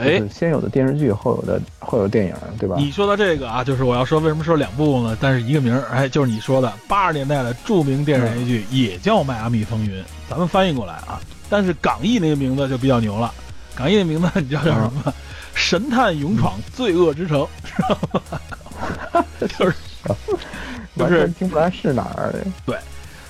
[0.00, 2.76] 哎，先有的电视剧，后有的后有电影，对吧？
[2.78, 5.16] 你说到这个啊，就是我要说为什么说两部呢？
[5.20, 11.20] 但是一个名儿，哎，就是你说的八十年代的著名电视连续剧，也叫《迈阿密风云》，咱们翻译过来啊。
[11.48, 13.32] 但是港译那个名字就比较牛了，
[13.74, 15.12] 港译的名字你知道叫什么？
[15.54, 19.24] 神探勇闯罪恶之城，知道吗？
[19.40, 19.74] 就是
[20.96, 22.46] 就是听不来是哪儿的。
[22.64, 22.76] 对，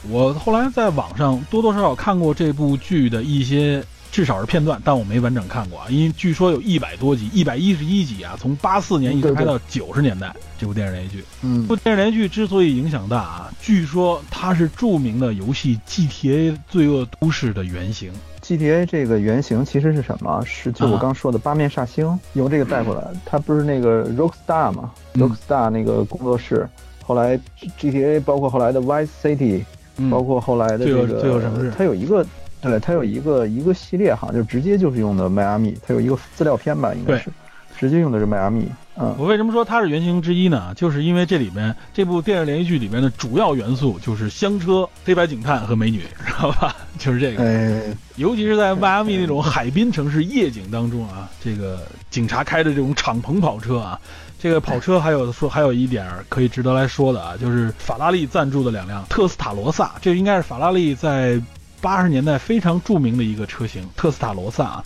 [0.08, 3.82] 我后来在网上多多少少看过这部剧的一些。
[4.10, 10.34] 至少是片段，但我没完整看过啊，因为据说有一百多集，一百一十一集啊，从八四年一直拍到九十年代。
[10.58, 18.12] 这部电视连续剧，嗯，这部电视连续剧之所以影响大啊，据说它是著名的游戏 GTA 罪恶都市的原型。
[18.42, 20.42] GTA 这个原型其实是什么？
[20.44, 23.06] 是就我刚说的八面煞星，由这个带过来。
[23.24, 26.68] 它不是那个 Rockstar 嘛？Rockstar 那个工作室，
[27.04, 27.38] 后来
[27.78, 29.62] GTA 包括后来的 Vice City，
[30.10, 32.26] 包括后来的这个罪恶城市，它有一个。
[32.60, 37.30] 对，它有一个一个系列哈，就直接就是用的迈阿密，它有一个资料片吧，应该是，
[37.78, 38.66] 直接用的是迈阿密。
[38.96, 40.74] 嗯，我为什么说它是原型之一呢？
[40.76, 46.76] 就是因为这里边这部电视连续剧里面的主要元素就是香车、黑白警探和美女，知道吧？
[46.98, 47.42] 就是这个。
[47.42, 53.98] 哎，尤其是在迈阿密那种海滨城市夜景当中啊，这个警察开的这种敞篷跑车啊，
[54.38, 61.40] 这个跑车还有说还有一点可以值得来说的啊，就是法拉利赞助的两辆特斯塔罗萨，这应该是法拉利在。
[61.80, 64.84] 八十年代非常著名的一个车型特斯塔罗萨啊，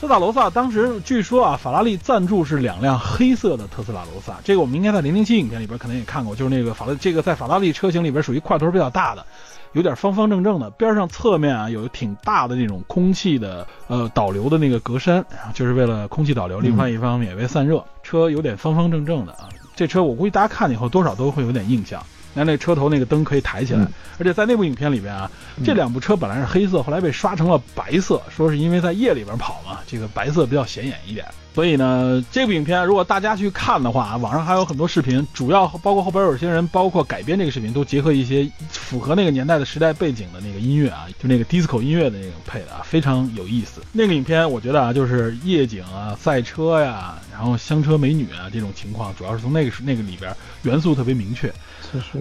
[0.00, 9.24] 特斯塔罗萨当时据说啊，法拉利赞助是两辆黑色的特斯拉罗萨，这个我们应该在零零七影片里边可能也看过，就是那个法拉这个在法拉利车型里边属于块头比较大的，
[9.72, 22.04] 有点方方正正的，边上侧面啊有挺大的那种空气的呃导流的那个格栅，就是为了空气导流，另外一方面也为散热，车有点方方正正的啊，这车我估计大家看了以后多少都会有点印象。
[22.34, 23.86] 那那车头那个灯可以抬起来，
[24.18, 25.30] 而且在那部影片里边啊，
[25.64, 31.24] 这两部车本来是黑色，后来被刷成了白色，说是因为在夜里边跑嘛，这个白色比较显眼一点。
[31.54, 43.80] 所以呢，这部影片如果大家去看的话，网上还有很多视频，主要包括后边有些人包括改编这个视频，都结合一些符合那个年代的时代背景的那个音乐啊，就那个 disco 音乐的那种配的啊，非常有意思。
[43.92, 51.52] 那个影片我觉得啊，就是夜景啊、赛车呀，然后香车美女啊这种情况，主要是从那个那个里边元素特别明确。
[51.94, 52.18] 就是，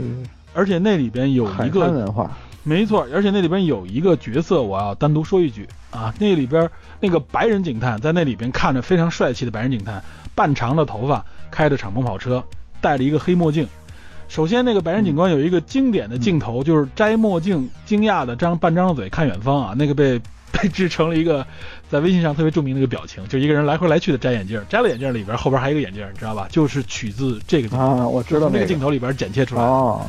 [0.54, 2.30] 而且那里边有一个文化，
[2.62, 10.04] 没错，而且那里边有一个角色，我要单独说一句啊，那里边那个白人警探在那里边看着非常帅气的白人警探，
[10.36, 12.44] 半长的头发，开着敞篷跑车，
[12.80, 13.68] 戴着一个黑墨镜。
[14.30, 20.22] 首先，那个白人警官有一个经典的镜头，就是摘墨镜，惊讶的张半张嘴看远方啊，那个被
[20.54, 21.46] 被制成了一个
[21.94, 26.48] 在微信上特别著名的一个表情，就一个人来回来去的摘眼镜，摘了眼镜里边后边还有一个眼镜，你知道吧？
[26.50, 29.68] 就是取自这个镜头啊，我知道那那个镜头里边剪切出来的。
[29.68, 30.04] 哦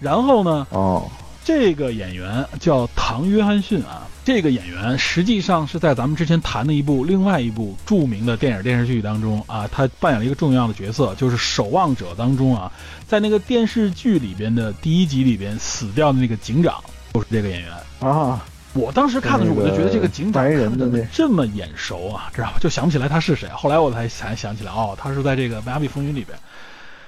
[0.00, 1.08] 然后呢，哦，
[1.44, 12.70] 这个演员叫唐·约翰逊啊，这个演员实际上是在咱们之前谈的一部另外一部著名的电影电视剧当中啊，他扮演了一个重要的角色，就是《守望者》当中啊，
[13.06, 16.82] 在那个电视剧里边的第一集里边死掉的那个警长，
[17.14, 17.70] 就是这个演员。
[18.00, 18.44] 啊，
[18.76, 22.58] 我当时看的时候，我就觉得这个警长看着这么眼熟啊，知道吧？
[22.60, 23.48] 就想不起来他是谁。
[23.48, 26.38] 后来我才才想起来，哦，他是在这个《迈阿密风云》里边。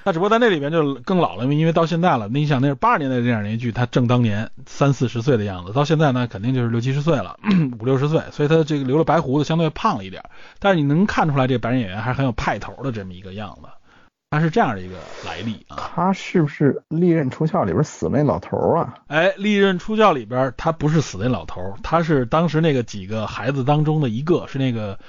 [0.05, 2.29] 那只不过在那里边就更老了，因为到现在了。
[2.31, 7.37] 那你想，那是八十年代的电影连续剧，他正当年三四十岁的样子，到现在呢，肯定就是六七十岁了，
[7.79, 10.23] 五六十岁，所以他这个留了白胡子，相对胖了一点。
[10.57, 13.67] 但是你能看出来，这个白人演员还是很有派头的这么一个样子。
[14.31, 15.75] 他是这样的一个来历啊。
[15.77, 18.93] 他是不是《利刃出鞘》里边死那老头儿啊？
[19.07, 24.99] 哎，《利刃出鞘》里边他不是死那老头儿，他是当时那个几个孩子当中的一个，是那个，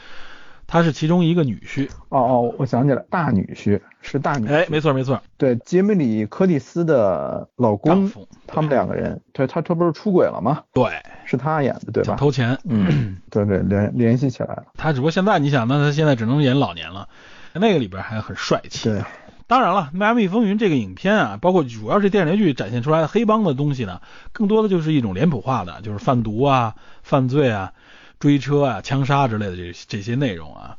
[0.67, 1.89] 他是其中一个女婿。
[2.09, 4.55] 哦哦，我想起来，大女婿是大女婿。
[4.55, 10.63] 哎，没错没错，对，杰米里·柯蒂斯的老丈公，夫，他们两个人，对他这不是出轨了吗？
[10.73, 10.85] 对，
[11.27, 12.17] 是他演的，对吧？
[12.17, 12.59] 偷钱。
[12.65, 14.65] 嗯，对对，联联系起来了。
[14.79, 17.09] 他只不过现在你想，那他现在只能演老年了，
[17.55, 18.89] 那个里边还很帅气。
[18.89, 19.03] 对，
[19.47, 24.01] 当然了，《迈阿密风云》这个影片啊，包括主要是电视连续剧展现出来的黑帮的东西呢，
[24.33, 27.73] 更多的就是一种脸谱化的，就是贩毒啊、犯罪啊、
[28.19, 30.77] 追车啊、枪杀之类的这这些内容啊。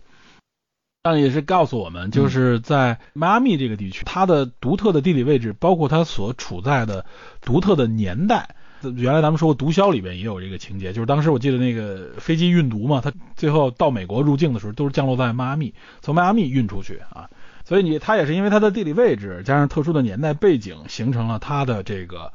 [1.04, 7.06] 但也是告诉我们，就是在迈阿密这个地区，它的独特的地理位置，包括它所处在的
[7.42, 8.56] 独特的年代。
[8.96, 17.30] 原来咱们说过，《毒枭》里边也有这个情节，就是当时我记得那个飞机运毒嘛，它最后到美国入境的时候，都是降落在迈阿密，从迈阿密运出去啊。
[17.64, 22.32] 所以你它也是因为它的地理位置加上特殊的年代背景，形成了它的这个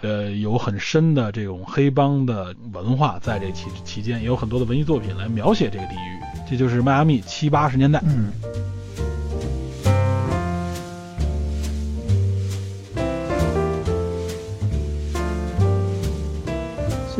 [0.00, 6.48] 呃有很深的这种黑帮的文化，在这期期间也有很多的文艺作品来描写这个地域。
[6.50, 8.02] 这就是迈阿密七八十年代。
[8.04, 8.32] 嗯。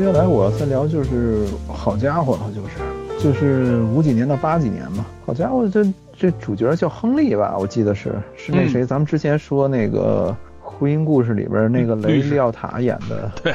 [0.01, 5.05] 接下来我要再聊就是好家伙了，就是就是五几年到八几年嘛。
[5.27, 5.85] 好家伙，这
[6.17, 7.55] 这主角叫亨利吧？
[7.61, 10.35] 我记得是是那谁，咱们之前说那个
[10.67, 13.55] 《婚姻故事》里边那个雷利奥塔演的， 对，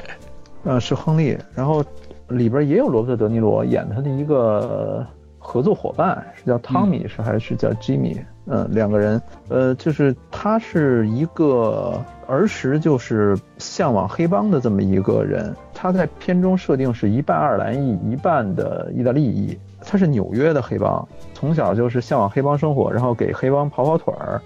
[0.65, 1.35] 呃，是亨利。
[1.55, 1.83] 然后
[2.27, 5.03] 里边也有罗伯特·德尼罗演他的一个
[5.39, 8.21] 合作伙伴，是叫汤米，是还是叫吉米？
[8.45, 15.55] 嗯，两个人，呃，就是他是一个儿时就是向往黑帮的这么一个人。
[15.73, 19.57] 他在片中设定是一半爱尔兰裔，一半的意大利裔。
[19.87, 24.41] 他是纽约的黑帮，从小就是向往黑帮生活，然后给黑帮跑跑腿儿。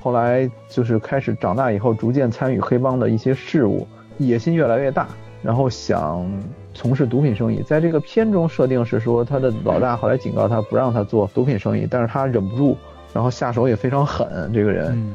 [0.00, 3.86] 后来就是开始长大以后，逐渐参与黑帮的一些事务，
[4.18, 5.08] 野心越来越大，
[5.42, 6.28] 然后想
[6.74, 7.62] 从事毒品生意。
[7.62, 12.76] 在这个片中设定是说，他的老大后来警告他不让他做毒品生意，但是他忍不住，
[13.14, 14.50] 然后下手也非常狠。
[14.52, 15.14] 这个人，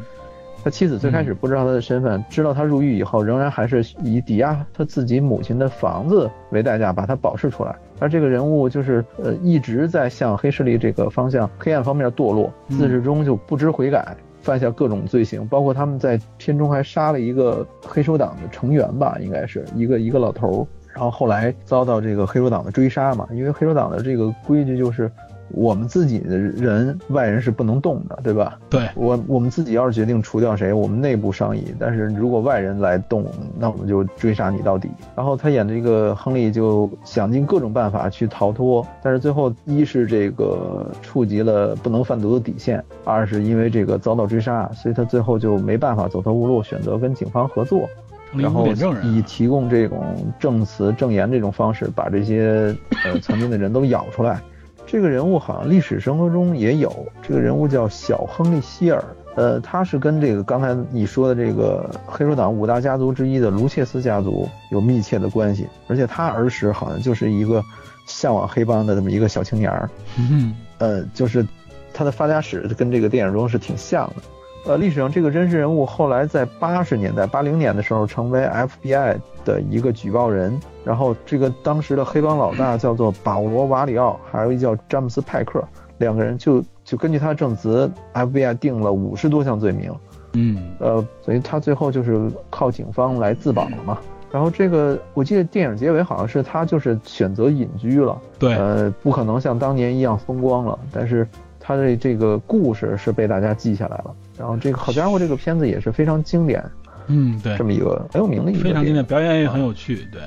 [0.64, 7.74] 他妻子最开始不知道他的身份，知道他入狱以后，仍然还是以抵押他自己母亲的房子为代价把他保释出来。
[8.00, 20.68] 而这个人物就是呃一直在向黑势力这个方向、黑暗方面堕落，嗯自始终就不知悔改，犯下各种罪行，包括他们在片中还杀了一个黑手党的成员吧，应该是一个一个老头儿。
[20.94, 25.10] 然后后来遭到这个黑手党的追杀嘛，因为黑手党的这个规矩就是。
[25.50, 28.60] 我们自己的人，外人是不能动的，对吧？
[28.70, 31.74] 对，我我们自己要是决定除掉谁，我们内部商议。
[31.80, 33.26] 但是如果外人来动，
[33.58, 34.90] 那我们就追杀你到底。
[35.16, 47.88] 然后他演这个亨利就想尽各种办法去逃脱，但是最后一是这个触及了不能贩毒的底线，二是因为这个遭到追杀，所以他最后就没办法走投无路，选择跟警方合作。
[48.34, 48.68] 然后。
[49.04, 50.04] 以提供这种
[50.38, 54.42] 证词、证言这种方式，把这些呃曾经的人都咬出来。
[54.88, 59.04] 这个人物好像历史生活中也有，这个人物叫小亨利希尔，
[59.36, 67.62] 呃，他是跟这个刚才你说的这个黑手党五大家族之一的卢切斯家族有密切的关系，而且他儿时好像就是一个
[68.06, 71.46] 向往黑帮的这么一个小青年儿，嗯呃，就是
[71.94, 74.24] 他的发家史跟这个电影中是挺像的。
[74.68, 85.64] 呃，历史上这个真实人物后来在八十年代、八零年的时候成为 FBI 的一个举报人，然后这个当时的黑帮老大叫做保罗·瓦里奥，还有一叫詹姆斯·派克，
[86.00, 89.96] 两个人就就根据他的证词，FBI 定了五十多项罪名，
[90.34, 93.98] 嗯呃，所以他最后就是靠警方来自保了嘛。
[94.30, 101.26] 然后这个我记得电影结尾好像是他就是选择隐居了，对，呃，不可能像当年一样风光了，但是
[101.58, 104.14] 他的这个故事是被大家记下来了。
[104.38, 106.64] 然后这个好家伙，这个片子也是非常经典，
[107.08, 110.22] 嗯对这，么一个很有名的一个非常经典，表演也很有趣，对。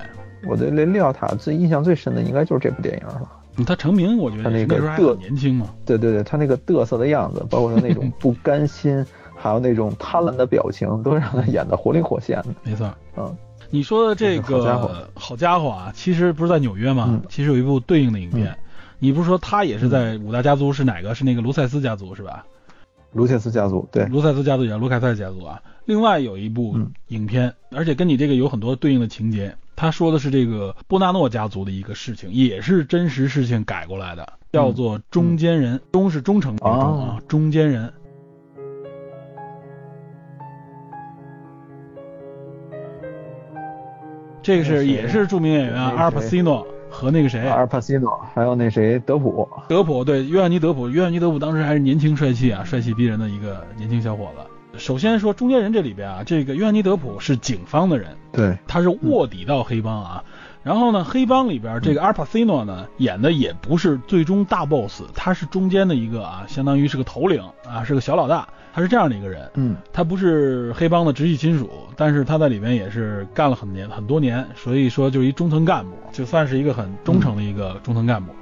[0.49, 3.29] 我对雷利奥塔最印象最深的应该就是这部电影了。
[3.67, 5.67] 他成名，我觉得他那个时候还很年轻嘛。
[5.85, 9.05] 对对对，他那个嘚瑟的样子，包括他那种 不甘心，
[9.37, 12.47] 还有那种贪婪的表情，都让他演得活灵活现的。
[12.63, 13.37] 没错，嗯，
[13.69, 17.23] 你说的这好家伙个好家伙啊，其实不是在纽约吗嗯？
[17.29, 18.57] 其实有一部对应的影片嗯，
[18.99, 21.15] 你不是说他也是在五大家族是哪个？
[21.15, 22.47] 是那个卢塞斯家族是吧？
[23.13, 25.61] 卢切斯家族，对，卢塞斯家族也是卢凯塞家族啊。
[25.85, 29.55] 另外有一部嗯影片，而且跟你这个有很多对应的情节。
[29.75, 37.91] 他说的是这个波纳诺家族的一个事情，也是真实事情改过来的，叫做《中间人》，中是忠诚的忠啊，哦中间人。
[44.43, 46.67] 这个是也是著名演员啊，阿尔帕西诺
[47.01, 54.79] 和那个谁阿尔帕西诺，还有那谁德普，德普对，约翰尼·德普，约翰尼·德普当时还是年轻帅气啊，帅气逼人的一个年轻小伙子。
[54.79, 60.23] 首先说中间人这里边啊，这个约翰尼·德普是警方的人，对，他是卧底到黑帮啊。
[60.63, 69.51] 然后呢，黑帮里边这个阿尔帕西诺呢演的也不是最终大 boss，他是中间的一个啊，相当于是个头领啊，是个小老大，他是这样的一个人。
[69.55, 78.33] 嗯他不是黑帮的直系亲属，但是他在里面也是干了很年很多年，所以说就是一中层干部，就算是一个很忠诚的一个中层干部。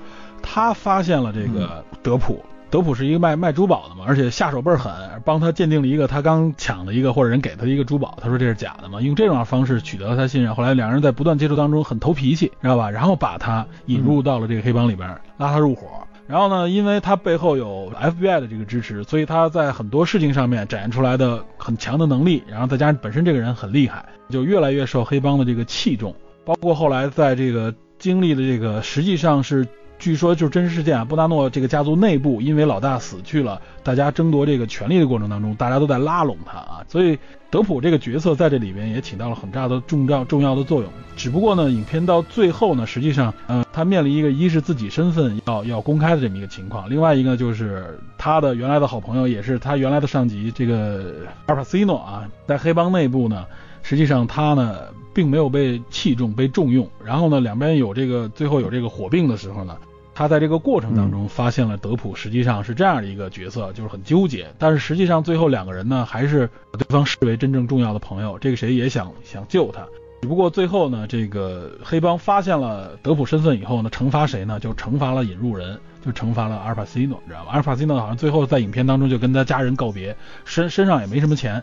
[0.43, 4.93] 他发现了这个德普，德普是一个卖卖珠宝的嘛，而且下手倍儿狠，
[5.25, 10.55] 帮他鉴定了一个他刚抢的一个或者人给他的一个珠宝，他说这是假的嘛，用这种方式取得了他信任。
[10.55, 12.89] 后来两人在不断接触当中很投脾气，知道吧？
[12.91, 15.09] 然后把他引入到了这个黑帮里边，
[15.39, 15.87] 拉他入伙。
[16.29, 26.15] 然后呢，因为他背后有 FBI 的这个支持，所以他在很多事情上面展现出来的很强的能力，然后再加上本身这个人很厉害，就越来越受黑帮的这个器重。
[26.45, 29.67] 包括后来在这个经历的这个，实际上是
[29.99, 37.19] 据说就是真实事件啊，布达诺这个家族内部因为老大死去了，大家争夺这个权力的过程当中，大家都在拉拢他啊，所以
[37.51, 40.91] 德普这个角色在这里边也起到了很大的重要重要的作用。
[41.17, 53.45] 只不过呢，影片到最后呢，实际上，嗯、他面临一个一是自己身份要要公开的这么一个情况，另外一个就是他的原来的好朋友，也是他原来的上级这个阿尔帕西诺啊，在黑帮内部呢，
[53.83, 54.79] 实际上他呢
[55.13, 59.77] 并没有被器重被重用，然后呢两边有这个最后有这个火并的时候呢。
[60.19, 64.53] 他在这个过程当中发现了德普实际上是这样的一个角色，就是很纠结。
[64.59, 68.37] 但是实际上最后两个人呢，还是把对方视为真正重要的朋友。
[68.37, 69.87] 这个谁也想想救他，
[70.21, 74.59] 只不过最后呢，这个黑帮发现了德普身份以后呢，惩罚谁呢？
[74.59, 77.51] 就惩罚了引入人，就惩罚了阿尔帕西诺，你知道吗？
[77.53, 81.63] 阿尔帕西诺好像最后在影片当中就跟他家人告别，身身上也没什么钱，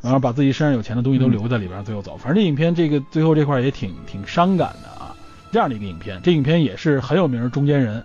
[0.00, 2.16] 然后把自己身上有钱的东西都留在里边，最后走。
[2.16, 4.99] 反正这影片这个最后这块也挺挺伤感的啊。
[5.50, 8.02] 这样的一个影片，这影片也是很有名的，中间人。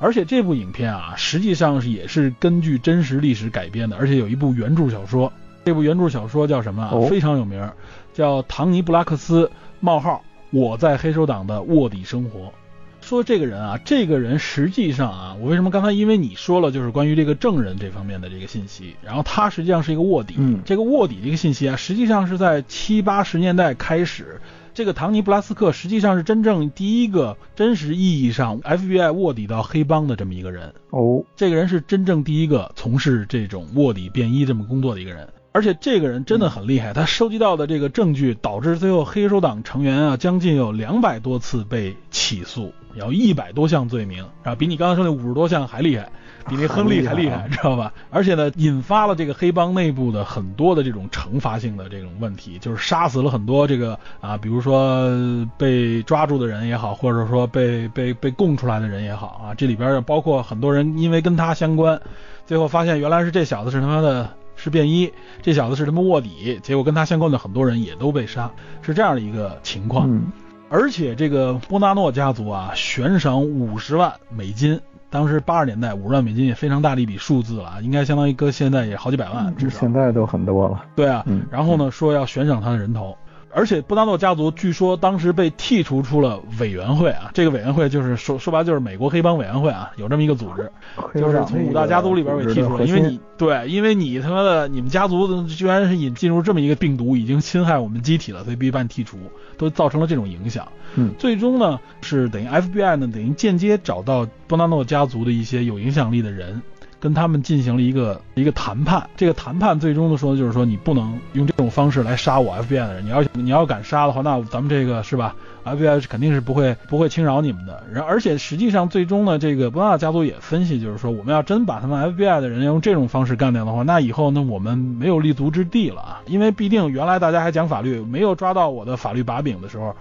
[0.00, 5.32] 而且这部影片啊，实际上是也是根据真实历史改编的，而且有一部原著小说。
[5.64, 6.90] 这部原著小说叫什么啊？
[6.92, 7.68] 哦非常有名，
[8.14, 12.52] 叫唐尼·布拉克斯冒号我在黑手党的卧底生活。
[13.00, 20.34] 说这个人啊，这个人实际上啊，我为什么刚才因为你说了就是关于这个证人这方面的这个信息，然后他实际上是一个卧底。
[20.38, 24.40] 嗯这个卧底这个信息啊，实际上是在七八十年代开始，
[24.78, 30.72] 这个唐尼·布拉斯克实际上是真正第一个真实意义上 FBI 卧底到黑帮的这么一个人。
[30.90, 46.12] 哦，这个人是真正第一个从事这种卧底便衣这么工作的一个人，而且这个人真的很厉害，他收集到的这个证据导致最后黑手党成员啊将近有两百多次被起诉，然后一百多项罪名，啊，比你刚才说那五十多项还厉害，
[46.48, 47.92] 比那亨利还厉害，厉害知道吧？
[48.10, 62.00] 而且呢，引发了这个黑帮内部的很多的这种惩罚性的这种问题，就是杀死了很多这个啊，比如说呃被抓住的人也好，或者说被被被供出来的人也好啊，这里边包括很多人因为跟他相关，
[62.46, 68.50] 最后发现原来是这小子是他妈的是便衣，这小子是他妈卧底，结果跟他相关的很多人也都被杀，
[68.82, 70.10] 是这样的一个情况。
[70.10, 70.32] 嗯，
[70.68, 74.80] 而且这个波纳诺家族啊，悬赏五十万美金，
[75.10, 79.80] 当时八十年代五十万美金也非常大的一笔数字了啊，应该相当于搁现在也好几百万至少。
[79.80, 80.84] 现在都很多了。
[80.94, 83.16] 对啊，嗯然后呢说要悬赏他的人头，
[83.50, 90.70] 而且布达诺家族据说当时被剔除出了委员会啊，这个委员会就是说说白了就是美国黑帮委员会啊，有这么一个组织，
[91.18, 99.18] 就是从五大家族里边被剔除了，因为你对，因为你他妈的你们家族居然是引进入这么一个病毒，已经侵害我们机体了，所以必须把你剔除，
[99.56, 100.68] 都造成了这种影响。
[100.94, 106.62] 嗯最终呢是等于 FBI 呢等于间接找到布达诺家族的一些有影响力的人。
[107.00, 117.82] 跟他们进行了一个一个谈判，这个谈判最终的说就是说你不能用这种方式来杀我 FBI 的人，你要你要敢杀的话，那咱们这个是吧？FBI 是肯定是不会不会轻饶你们的。
[117.92, 129.94] 然而且实际上最终呢，这个波纳家族也分析，就是说我们要真把他们 FBI 的人用这种方式干掉的话，那以后呢我们没有立足之地了啊，因为必定原来大家还讲法律，没有抓到我的法律把柄的时候。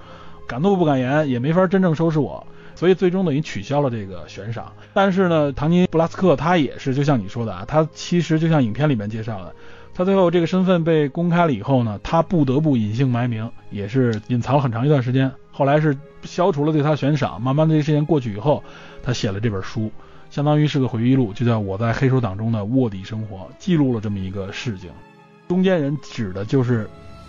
[0.47, 4.71] 敢怒不敢言，也没法真正收拾我，所以最终等于取消了这个悬赏。
[4.93, 9.55] 但是呢，唐尼布拉斯克他也是，就像你说的啊，他其实就像影片里面介绍的，
[9.95, 15.31] 他最后这个身份被公开了以后呢，他不得不隐姓埋名，也是隐藏了很长一段时间。
[15.51, 18.63] 后来是消除了对他悬赏，慢慢的这事情过去以后，
[19.01, 19.91] 他写了这本书，
[20.29, 24.91] 相当于是个回忆录，就叫《我在黑手党中的卧底生活》，记录了这么一个事情。
[25.47, 26.87] 中间人指的就是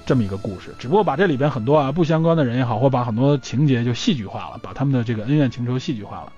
[0.09, 6.33] 这么一个故事，只不过把这里边很多啊不相关的人也好，或把很多情节就戏剧化了，把他们的这个恩怨情仇戏剧化了。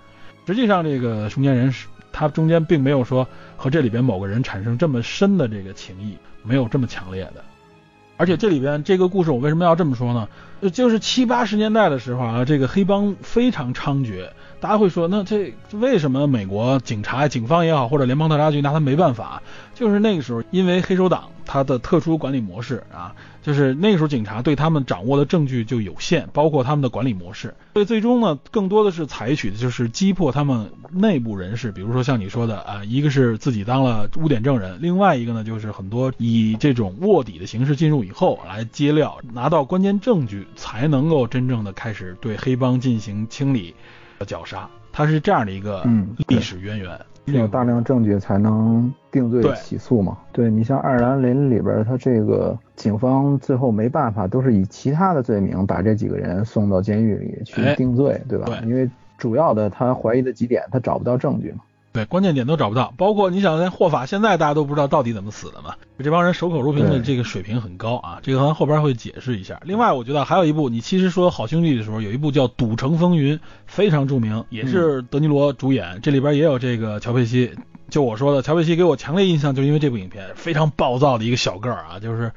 [0.44, 3.24] 实际上，这个中间人是他中间并没有说
[3.56, 7.44] 和这里边某个人产生这么深的这个情谊，没有这么强烈的。
[8.16, 10.28] 而且这里边这个故事，我为什么要这么说呢？
[10.72, 14.28] 就是七八十年代的时候啊，这个黑帮非常猖獗。
[14.58, 19.40] 大家会说，那这为什么美国警察、警方也好，或者联邦调查局拿他没办法？
[19.74, 27.54] 就是那个时候，因为黑手党他的特殊管理模式啊，就是那个时候警察对他们掌握的证据就有限，包括他们的管理模式。
[27.74, 43.74] 所以最终呢，更多的是采取的就是击破他们内部人士，比如说像你说的啊，一个是自己当了污点证人，另外一个呢就是很多以这种卧底的形式进入以后来揭料，拿到关键证据，才能够真正的开始对黑帮进行清理。
[44.26, 45.82] 绞杀，它是这样的一个
[46.28, 50.18] 历史渊源，有大量证据才能定罪起诉嘛？
[50.30, 58.58] 对你像《爱尔兰林》里边，他这个警方最后没办法，都是以其他的罪名把这几个人送到监狱里去定罪，对吧？
[58.64, 61.58] 因为主要的他怀疑的几点，他找不到证据嘛。
[61.92, 65.74] 对，关键点都找不到，包括你想，连霍法现在大家都不知道到底怎么死的嘛。
[65.98, 69.60] 这帮人守口如瓶的这个水平很高啊，这个咱后边会解释一下。
[69.62, 77.52] 另外，我觉得还有一部，你其实说好兄弟的时候，有一部叫《赌城风云》，非常著名，也是德尼罗主演，这里边也有这个乔佩西。
[77.90, 82.32] 就我说的，乔佩西给我强烈印象，就因为这部影片非常暴躁的一个小个儿啊，就是。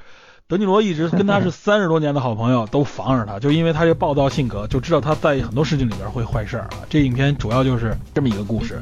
[0.53, 6.85] 德尼罗一直跟他是 三十多年的好朋友，都防着他，就因为他这暴躁性格，就知道他在很多事情里边会坏事儿啊。
[6.87, 8.79] 这影片主要就是这么一个故事，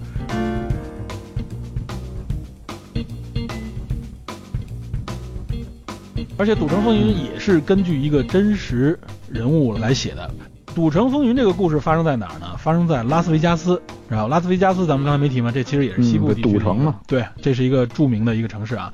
[6.36, 9.00] 而且《赌城风云》也是根据一个真实
[9.30, 10.30] 人物来写的。
[10.76, 12.58] 《赌城风云》这个故事发生在哪儿呢？
[12.58, 15.54] 发生在拉斯维加斯，然后拉斯维加斯咱们刚才没提吗？
[15.54, 16.96] 这其实也是西部地区赌城嘛。
[17.08, 18.92] 对，这是一个著名的一个城市啊。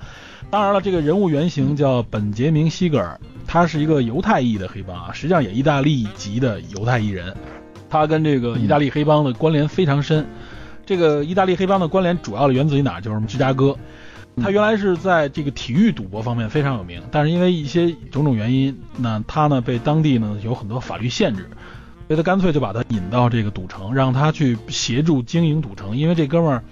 [0.50, 7.36] 当然了，这个人物原型叫本杰明·西格尔，他是一个犹太裔的黑帮啊，实际上也意大利籍的犹太裔人。
[7.90, 10.26] 他跟这个意大利黑帮的关联非常深。
[10.86, 13.02] 这个意大利黑帮的关联主要的源自于哪儿？
[13.02, 13.76] 就是芝加哥。
[14.42, 21.50] 他原来是在这个体育赌博方面非常有名，但是因为一些种种原因，那他呢被当地呢有很多法律限制，
[22.08, 26.64] 所以他干脆就把他引到这个赌城，让他去协助经营赌城，因为这哥们儿。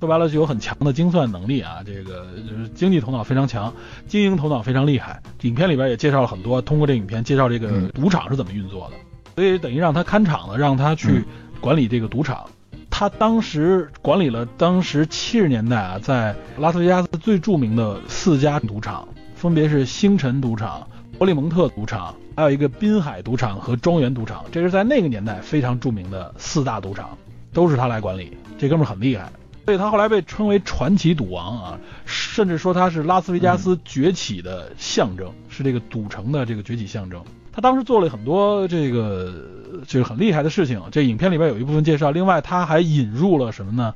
[0.00, 3.72] 说白了就有很强的精算能力啊，这个就是经济头脑非常强，
[4.06, 5.20] 经营头脑非常厉害。
[5.42, 8.96] 影片里边也介绍了很多，通过这影片介绍这个赌场是怎么运作的，
[9.34, 11.24] 所以等于让他看场的，让他去
[11.60, 12.46] 管理这个赌场。
[12.88, 20.86] 他当时管理了当时七十年代啊，在拉斯维加斯最著名的四家赌场，分别是星辰赌场、
[21.18, 24.44] 伯利蒙特赌场，还有一个滨海赌场和庄园赌场。
[24.52, 27.18] 这是在那个年代非常著名的四大赌场，
[27.52, 28.36] 都是他来管理。
[28.56, 29.28] 这哥们很厉害。
[29.68, 37.22] 所以他后来被称为传奇赌王啊，甚至说他是拉斯维加斯崛起的象征，是这个赌城的这个崛起象征。
[37.52, 39.46] 他当时做了很多这个
[39.86, 42.10] 就是很厉害的事情，这影片里边有一部分介绍。
[42.10, 43.92] 另外他还引入了什么呢？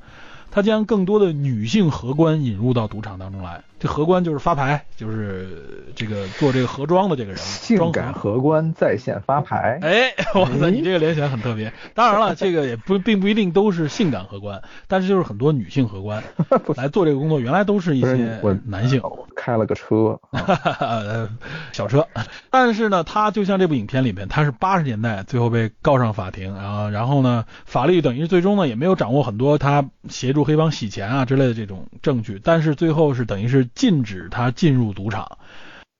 [0.51, 3.65] 他将更多的女性荷官引入到赌场当中来。
[3.83, 7.39] 这荷官就是发牌，就是这个做这个盒装的这个人。
[7.39, 9.81] 性感荷官在线发牌。
[9.83, 11.73] 哎，哇塞，你这个联想很特别。
[11.93, 16.23] 当然了，这个也不并不一定都是性感荷官，但是就是很多女性荷官
[16.77, 19.03] 来做这个工作，原来都是一些男性。
[19.35, 20.21] 开了个车，
[21.73, 22.07] 小车。
[22.51, 33.69] 但是呢，他就像这部影片里面，他是八十年代最后被告上法庭，然后然后呢，法律等于最终呢也没有掌握很多他协助黑帮洗钱啊之类的这种证据，但是最后是等于是。
[33.75, 35.39] 禁止他进入赌场，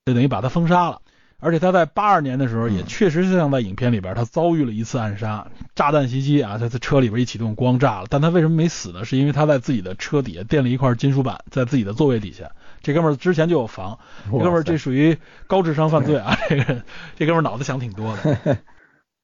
[0.05, 1.01] 就等于把他封杀了。
[1.45, 5.45] 而且他在八二年的时候，也确实是像在影片里边，他遭遇了一次暗杀，
[5.75, 8.07] 炸弹袭击啊，他在车里边一启动，光炸了。
[8.09, 9.05] 但他为什么没死呢？
[9.05, 12.49] 是因为他在自己的车底下垫了一块金属板，在自己的座位底下。
[12.81, 13.99] 这哥们儿之前就有房，
[14.31, 15.19] 这哥们儿这属于
[15.49, 16.39] 高智商犯罪啊！
[16.49, 16.83] 这个
[17.17, 18.59] 这哥们儿脑子想挺多的。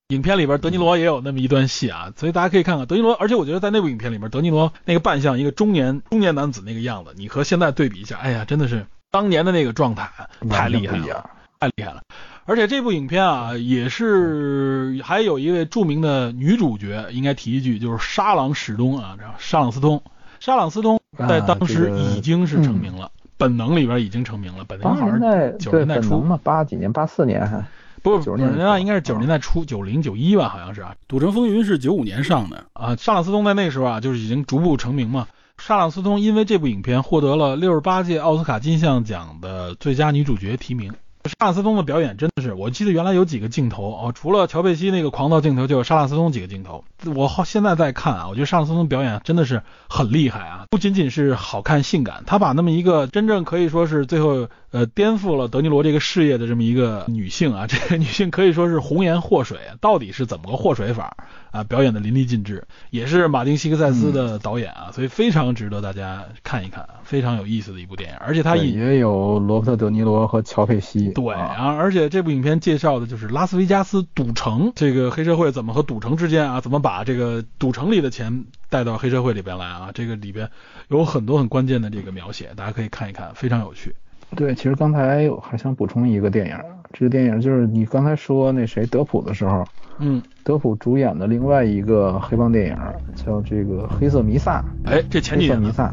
[0.09, 3.13] 影片里边德尼罗也有那么一段戏啊，所以大家可以看看德尼罗。
[3.17, 10.11] 而且我觉得在那部影片里边，德尼罗那个扮相一个中年中年男子那个样子，你和现在对比一下，哎呀，真的是当年的那个状态
[10.49, 11.29] 太厉害了，
[11.61, 12.01] 太厉害了。
[12.47, 20.03] 而且这部影片啊，也是还有一位著名的女主角，应该提一句，就是沙朗史东啊，沙朗斯通。
[20.41, 20.99] 沙朗斯通
[21.29, 24.65] 在当时已经是成名了，本能里边已经成名了。
[24.65, 25.21] 本能好像
[25.59, 27.63] 九十年代初嘛，八几年，八四年还。
[28.03, 30.93] 不是90年代年代应该是九十年代初，九零九一吧，好像是啊。
[31.07, 35.27] 《赌城风云》是九五年上的啊，沙朗斯通在那时候啊，就是已经逐步成名嘛。
[35.59, 40.93] 沙朗斯通因为这部影片获得了六十八届奥斯卡金像奖的最佳女主角提名。
[41.29, 46.85] 沙拉斯通的表演真的是，我记得原来有几个镜头哦，除了乔贝西那个狂躁镜头，就有沙拉斯通几个镜头。
[47.15, 61.17] 我好现在在看啊，我觉得沙拉斯通表演真的是很厉害啊，不仅仅是好看性感，他把那么一个真正可以说是最后呃颠覆了德尼罗这个事业的这么一个女性啊，这个女性可以说是红颜祸水，到底是怎么个祸水法
[61.51, 61.65] 啊？
[61.65, 71.11] 表演的淋漓尽致，也是马丁·西克塞斯的导演啊，所以非常值得大家看一看，非常有意思的一部电影，而且他引也有罗伯特·德尼罗和乔佩西。
[71.11, 80.49] 对，啊而且这部影片介绍的就是拉斯维加斯赌城这个黑社会怎么和赌城之间啊，怎么把这个赌城里的钱带到黑社会里边来啊，这个里边
[80.89, 83.95] 有很多很关键的这个描写，大家可以看一看，非常有趣。
[84.37, 86.57] 对，其实刚才我还想补充一个电影，
[86.93, 89.67] 这个电影就是你刚才说那谁德普的时候，
[89.99, 92.77] 嗯，德普主演的另外一个黑帮电影
[93.15, 94.65] 叫这个《黑色弥撒》。
[94.91, 95.93] 哎，这前几年黑色弥撒。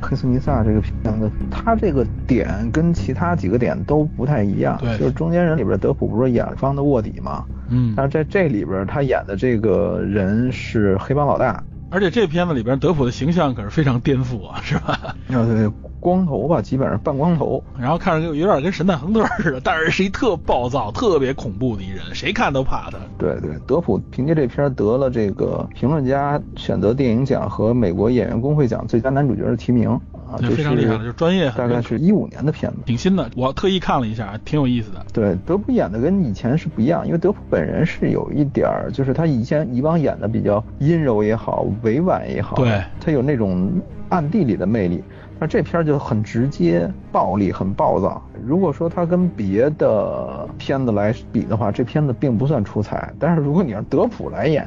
[0.00, 4.78] 黑色弥撒这个片子，它这个点跟其他几个点都不太一样。
[4.80, 7.44] 对就是中间人里边，德普不是演方的卧底吗？
[7.68, 11.62] 嗯，但是在这里边，他演的这个人是黑帮老大。
[11.90, 14.98] 而且这片子里边德普的形象可是非常颠覆啊，是吧？
[15.02, 15.70] 啊，对，
[16.04, 17.64] 光头吧，基本上半光头。
[17.80, 22.98] 然后看着就有点跟神探亨特似的，但是是一特暴躁、特别恐怖的一人，谁看都怕他。
[23.16, 32.78] 对对，德普凭借这片得了这个评论家选择电影奖和美国演员工会奖最佳男主角的提名啊，这这非常厉害了，就是专业大概是一五年的片子。
[32.84, 35.04] 挺新的，我特意看了一下，挺有意思的。
[35.12, 43.80] 对，德普演的跟以前是不一样，因为德普本人是有一点儿，就是他以前以往演的比较阴柔也好，委婉也好，对他有那种
[44.10, 45.02] 暗地里的魅力。
[45.38, 48.22] 但这片儿就很直接、暴力、很暴躁。
[48.44, 53.12] 如果说他跟别的片子来比的话，这片子并不算出彩。
[53.18, 54.66] 但是如果你让德普来演，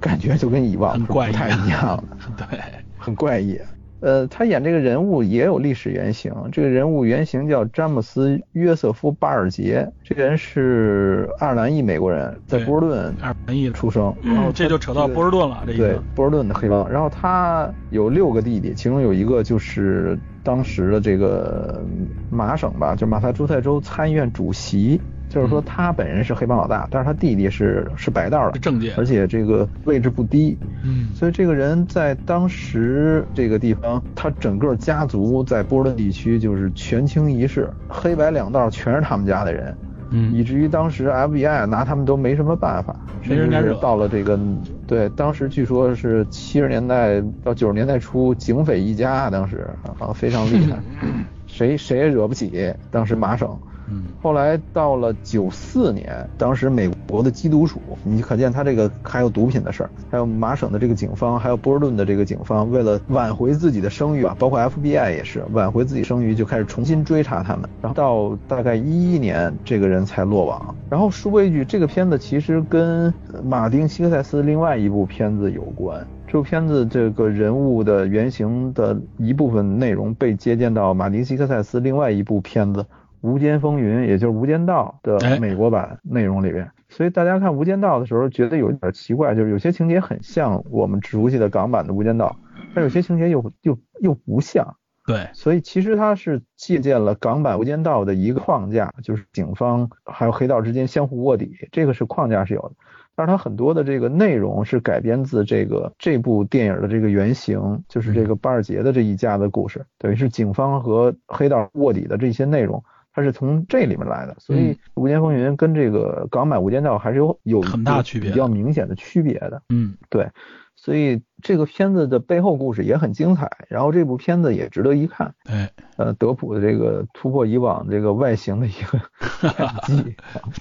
[0.00, 2.04] 感觉就跟以往不太一样了。
[2.36, 2.60] 对，
[2.96, 3.58] 很怪异。
[4.00, 16.02] 呃，他演这个人物也有历史原型，这个人物原型叫詹姆斯·约瑟夫·巴尔杰，这个人是爱尔兰裔美国人，在波士顿爱尔兰裔出生，然后嗯，这就扯到波士顿了，这个。
[16.14, 16.88] 波士顿的黑帮。
[16.88, 21.82] 然后他有六个弟弟，其中有一个就是当时的这个
[22.30, 25.00] 麻省吧，就马萨诸塞州参议院主席。
[25.28, 30.56] 就是说他本人是黑帮老大，但是他弟弟是是白道的，是政界而且这个位置不低。
[30.82, 39.76] 嗯，所以这个人在当时这个地方，他整个家族在波士顿地区就是权倾一世，黑白两道全是他们家的人，
[40.10, 40.32] 嗯。
[40.32, 44.38] 以至于当时 FBI 拿他们都没什么办法，甚至是到了这个
[44.86, 49.68] 对，当时据说是七十年代到九十年代初，警匪一家，当时
[49.98, 50.78] 啊非常厉害，
[51.46, 53.58] 谁谁也惹不起，当时麻省。
[53.90, 67.68] 嗯，后来到了九四年，当时美国的缉毒署，你可见他这个还有毒品的事儿，还有麻省的这个警方，还有波士顿的这个警方，为了挽回自己的声誉啊，包括 FBI 也是挽回自己声誉，就开始重新追查他们。
[67.80, 70.74] 然后到大概一一年，这个人才落网。
[70.90, 73.12] 然后说一句，这个片子其实跟
[73.42, 76.06] 马丁·西克塞斯另外一部片子有关。
[76.26, 82.82] 这部片子这个人物的原型的一部分内容被借鉴到马丁·西克塞斯另外一部片子。
[83.20, 92.36] 《无间风云》，也就是《无间道》哎的美国版内容里边，所以大家看《无间道》的时候，觉得有一点奇怪，就是有些情节很像我们熟悉的港版的《无间道》，
[92.74, 94.76] 但有些情节又又又不像。
[95.06, 102.72] 对，所以其实它是借鉴了港版《无间道》的一个框架，就是警方还有黑道之间相互卧底，这个是框架是有的。
[103.16, 112.84] 但是它很多的这个内容是改编自这个这部电影的这个原型，就是这个巴尔杰的这一家的故事，等于是警方和黑道卧底的这些内容。
[113.18, 119.60] 它是从这里面来的，所以《无间风云》跟这个港版《无间道》还是有有很大区别比较明显的区别的。
[119.70, 120.28] 嗯，对，
[120.76, 125.34] 所以这个片子的背后故事也很精彩，然后这部片子也值得一看。
[125.50, 129.00] 哎，呃，德普的这个突破以往这个外形的一个
[129.48, 130.16] 演技，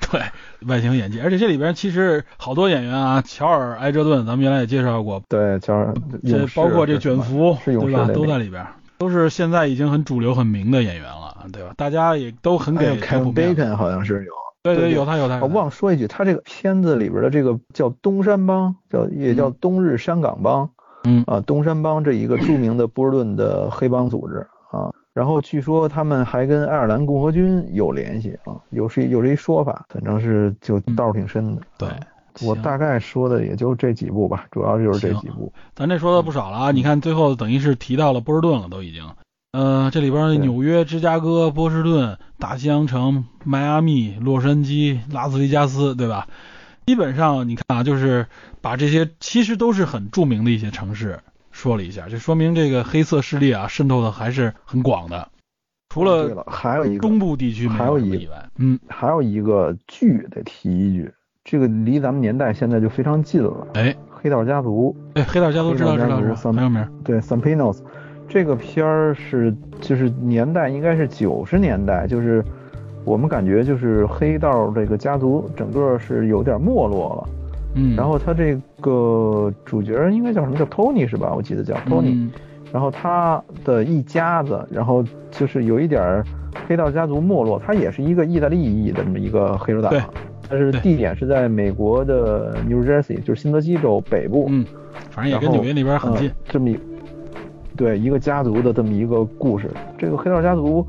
[0.09, 0.21] 对，
[0.67, 5.93] 外形演技，而且这里边其实好多演员啊，乔尔·埃哲顿，咱们原来也介绍过，对，叫
[6.23, 8.07] 这勇士包括这卷福，对吧？
[8.07, 8.65] 都在里边，
[8.97, 11.73] 都是现在已经很主流、很明的演员了，对吧？
[11.77, 13.41] 大家也都很给凯普子。
[13.41, 14.31] Bacon 好像是有。
[14.63, 15.39] 对对有他有他。
[15.39, 20.69] 我忘了说一句，他这个片子里边的这个叫东山帮，叫也叫东日山港帮，
[21.05, 24.91] 嗯啊，东山帮这一个著名的波士顿的黑帮组织啊。
[25.13, 31.61] 然后据说他们还跟爱尔兰共和军有联系啊，有是有这一说法，反正是就道儿挺深的。
[31.77, 31.97] 对啊
[32.41, 35.51] 我大概说的也就这几部吧，主要就是这几部。
[35.75, 36.71] 咱这说的不少了啊！
[36.71, 39.09] 你看最后等于是提到了波士顿了，都已经。
[39.53, 46.27] 呃，这里边纽约、芝加哥、波士顿、大西洋城、迈阿密、洛杉矶、拉斯维加斯，对吧？
[46.85, 48.27] 基本上你看啊，就是
[48.61, 51.19] 把这些其实都是很著名的一些城市
[51.51, 55.29] 说了一下，就说明这个黑色势力啊渗透的还是很广的。
[55.89, 61.11] 除了，还有一个中部地区没还有一个以外，嗯，还有一个剧得提一句，
[61.49, 67.77] 这个离咱们年代现在就非常近了，哎《黑道家族哎，黑道家族知道知道知道，家族三很有名。》对《Sopranos》
[68.27, 72.43] 这个片儿是就是年代应该是九十年代，就是
[73.05, 77.29] 我们感觉就是黑道这个家族整个是有点没落了。
[77.75, 81.33] 嗯，然后他这个主角应该叫什么叫 Tony 是吧？
[81.33, 82.11] 我记得叫 Tony。
[82.13, 82.29] 嗯
[82.73, 86.21] 然后他的一家子，然后就是有一点儿
[86.67, 90.01] 黑道家族没落，他也是一个意大利裔的这么一个黑手党对，
[90.49, 94.65] 但是地点是在美国的 New Jersey，就是新泽西州北部，嗯，
[95.11, 96.35] 反正也跟纽约那边很近呃。
[96.47, 96.79] 这么一
[97.75, 99.69] 对一个家族的这么一个故事。
[99.97, 100.85] 这个黑道家族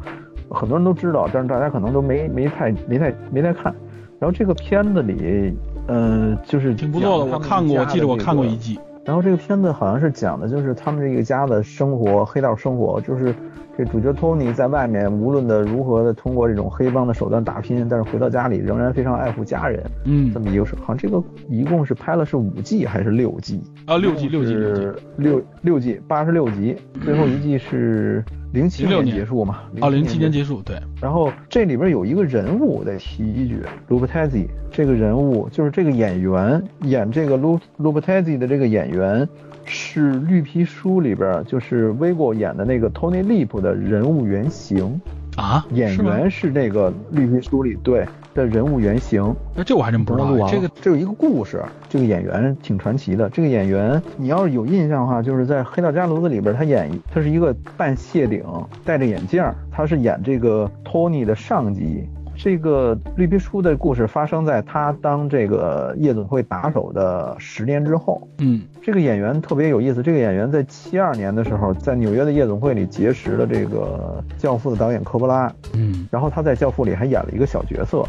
[0.48, 3.74] 很多人都知道，但是大家可能都没没太没太没太看。
[4.18, 5.54] 然后这个片子里，
[5.86, 8.78] 嗯、就是挺不错的，我看过，我记得我看过一季。
[9.08, 13.34] 然后这个片子好像是讲的就是他们这个家的生活，黑道生活，就是
[13.74, 20.74] 这主角托尼在外面无论的如何的通过这种黑帮的手段打拼，但是回到家里仍然非常爱护家人，嗯这么一个事。
[20.82, 23.62] 好像这个一共是拍了是五季还是六季？
[23.86, 28.22] 啊，六季六季六季是六六季，八十六集，最后一季是
[28.52, 29.60] 零七06年年结束嘛？
[29.80, 39.28] 啊，零七年结结束，对，然后这里边有一个人物得提一句，卢布泰西这个人物就是这个演员演这个卢卢布泰西的这个演员
[39.64, 44.98] 是《绿皮书》里边就是 Vigo 演的那个 Tony Lip 的人物原型，
[45.38, 49.32] 啊，演员是那个《绿皮书》里对的人物原型。
[49.54, 53.30] 那这我还真不知道录完了哎，这个这有一个故事，这个演员挺传奇的。
[53.30, 58.42] 这个演员你要是有印象的话，就是在《黑道家族》里边，他演他是一个半谢顶，
[58.84, 62.04] 戴着眼镜，他是演这个托尼的上级。
[62.38, 68.26] 这个绿皮书的故事发生在他当这个夜总会打手的十年之后。
[68.38, 78.02] 嗯这个演员特别有意思，这个演员在七二年的时候，在纽约的夜总会里结识了这个《教父》的导演科波拉，嗯，然后他在《教父》里还演了一个小角色，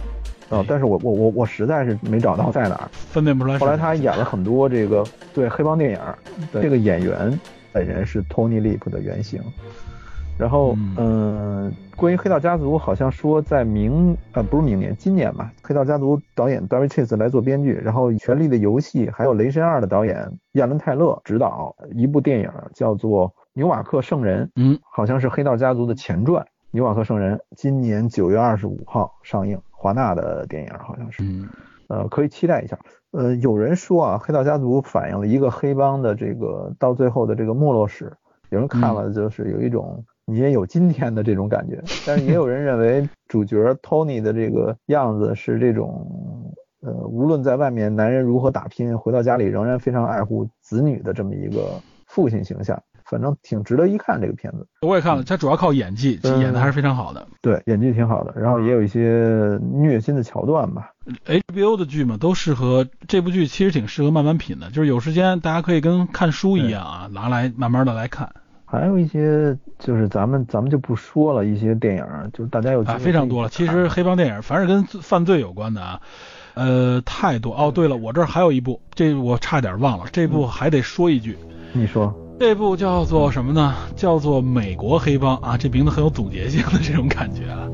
[0.55, 2.87] 啊，但是我我我我实在是没找到在哪儿。
[3.11, 3.57] 分辨不出来。
[3.57, 5.03] 后来他演了很多这个
[5.33, 6.17] 对黑帮电影儿，
[6.53, 7.37] 这个演员
[7.73, 9.41] 本人是 Tony Lip 的原型。
[10.39, 26.41] 然后，嗯嗯、关于《黑道家族》，好像说在明呃不是明年，今年吧，《黑道家族》导演 David Chase 来做编剧，然后《权力的游戏》还有《雷神二》的导演亚伦泰勒执导一部电影，叫做《纽瓦克圣人》，嗯，好像是《黑道家族》的前传。
[26.71, 31.21] 《纽瓦克圣人》今年九月二十五号上映，华纳的电影好像是。
[31.21, 31.49] 嗯
[31.89, 32.77] 呃，可以期待一下。
[33.11, 38.13] 呃，有人说啊，《黑道家族》反映了一个黑帮的这个到最后的这个没落史，
[38.51, 52.81] 有人看了就是有一种你也有今天的这种感觉，但是也有人认为主角 Tony 的这个样子是这种呃，无论在外面男人如何打拼，回到家里仍然非常爱护子女的这么一个父亲形象。
[53.05, 57.27] 反正挺值得一看这个片子，我也看了，他主要靠演技，嗯演的还是非常好的。
[57.41, 60.91] 对，演技挺好的，然后也有一些虐心的桥段吧。
[61.25, 68.29] HBO 的剧嘛，都适合这部剧，其实挺适合慢慢品的，就是有时间大家可以跟看书一样啊，拿来慢慢的来看
[68.71, 73.49] 还有一些就是咱们咱们就不说了，一些电影就是大家有啊，非常多了。
[73.49, 75.99] 其实黑帮电影，凡是跟犯罪有关的啊，
[76.53, 77.51] 呃，太多。
[77.55, 81.35] 哦，对了，我这儿还有一部，这我差点忘了，这部还得说一句，
[81.73, 83.73] 你说这部叫做什么呢？
[83.95, 87.67] 叫做《美国黑帮》啊，这名字很有总结性的这种感觉啊。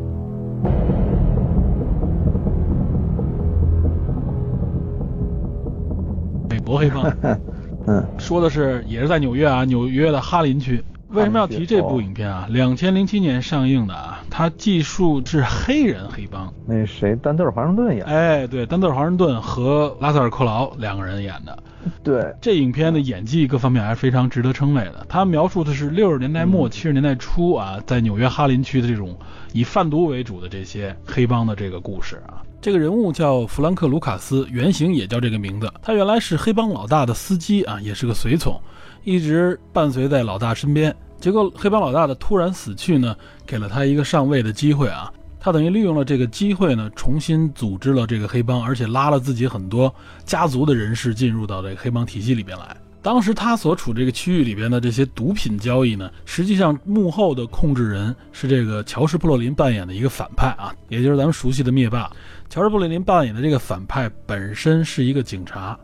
[6.50, 7.04] 美国黑帮
[7.88, 10.84] 嗯说的是也是在纽约啊，纽约的哈林区。
[11.10, 12.48] 为什么要提这部影片啊？
[12.50, 16.52] 两千零七年上映的啊，它记述是黑人黑帮。
[16.66, 21.58] 那谁丹德尔华盛顿演的，哎，对，丹德尔·华盛顿和拉塞尔·克劳两个人演的。
[22.04, 25.06] 对，这影片的演技各方面还是非常值得称谓的。
[25.08, 29.18] 他描述的是六十年代末七十年代初啊，在纽约哈林区的这种
[29.54, 32.42] 以贩毒为主的这些黑帮的这个故事啊。
[32.62, 35.72] 这个人物叫弗兰克·卢卡斯，原型也叫这个名字。
[35.84, 38.60] 他原来是黑帮老大的司机啊，也是个随从，
[39.04, 40.96] 一直伴随在老大身边。
[41.20, 43.16] 结果黑帮老大的突然死去呢，
[43.46, 45.12] 给了他一个上位的机会啊。
[45.46, 49.94] 他等于利用了这个机会呢，重新组织了这个黑帮，而且拉了自己很多
[50.26, 52.76] 家族的人士进入到这个黑帮体系里边来。
[53.04, 62.12] 当时他所处这个区域里边的这些毒品交易呢，实际上幕后的控制人是这个乔什·布洛林扮演的一个反派啊，也就是咱们熟悉的灭霸。
[62.50, 65.80] 乔什·布洛林扮演的这个反派本身是一个警察，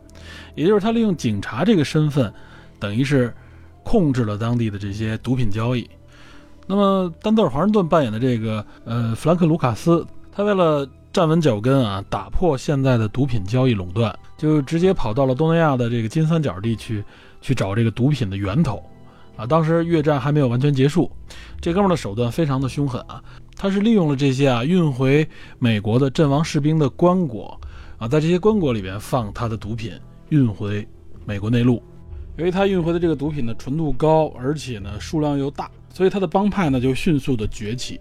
[0.55, 2.34] 也就是他利用警察这个身份，
[2.80, 3.32] 等于是
[3.84, 5.88] 控制了当地的这些毒品交易。
[6.72, 17.03] 那么丹泽尔·华盛顿扮演的这个呃弗兰克·卢卡斯，他为了站稳脚跟啊，打破现在的毒品交易垄断，就直接跑到了东南亚的这个金三角地区
[17.41, 18.82] 去找这个毒品的源头。
[19.36, 21.11] 啊，当时越战还没有完全结束，
[21.59, 23.22] 这哥们的手段非常的凶狠啊，
[23.57, 25.28] 他是利用了这些啊运回
[25.59, 27.53] 美国的阵亡士兵的棺椁
[27.97, 29.91] 啊，在这些棺椁里边放他的毒品，
[30.30, 30.88] 运回
[31.26, 31.84] 美国内陆。
[32.38, 37.99] 由于他运回的这个毒品呢纯度高，而且呢数量又大，所以他的帮派呢就迅速的崛起。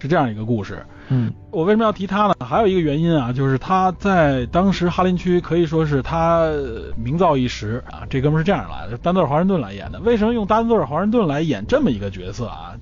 [0.00, 2.34] 是这样一个故事，嗯，我为什么要提他呢？
[2.38, 6.48] 还有一个原因啊，就是他在当时哈林区可以说是他
[6.96, 8.06] 名噪一时啊。
[8.08, 9.98] 这哥们是这样来的，丹泽尔·华盛顿来演的。
[9.98, 12.76] 为什么用丹泽尔·华盛顿来演这么一个角色啊？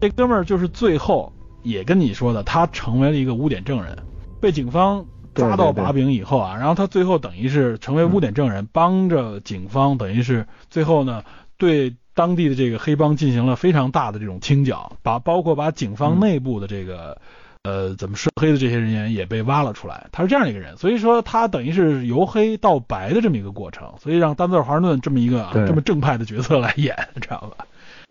[0.00, 1.30] 这哥们儿就是最后
[1.62, 3.94] 也跟你说的，他成为了一个污点证人，
[4.40, 11.22] 被警方抓到把柄以后啊，然后他最后等于是成为污点证人，帮着警方，等于是最后呢
[11.58, 11.94] 对。
[12.14, 17.16] 当地的这个黑帮进行了非常大的这种清剿，把包括把警方内部的这个，
[17.62, 20.08] 呃，怎么涉黑的这些人员也被挖了出来。
[20.12, 23.94] 他是这样一个人，所以说他等于是由黑到白的这么一个过程。
[24.00, 27.66] 所以让丹泽尔·华盛顿这么一个这么正派的角色来演，知道吧？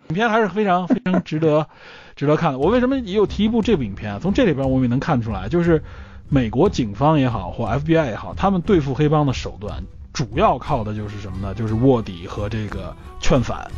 [0.09, 1.67] 影片还是非常非常值得
[2.15, 2.59] 值得看的。
[2.59, 4.19] 我为什么又提一部这部影片啊？
[4.21, 5.81] 从这里边我们也能看出来，就是
[6.27, 11.53] 美国警方也好，或 FBI 也好，他们对付黑帮的手段主要靠的就是什么呢？
[11.53, 13.69] 就是卧底和这个劝反。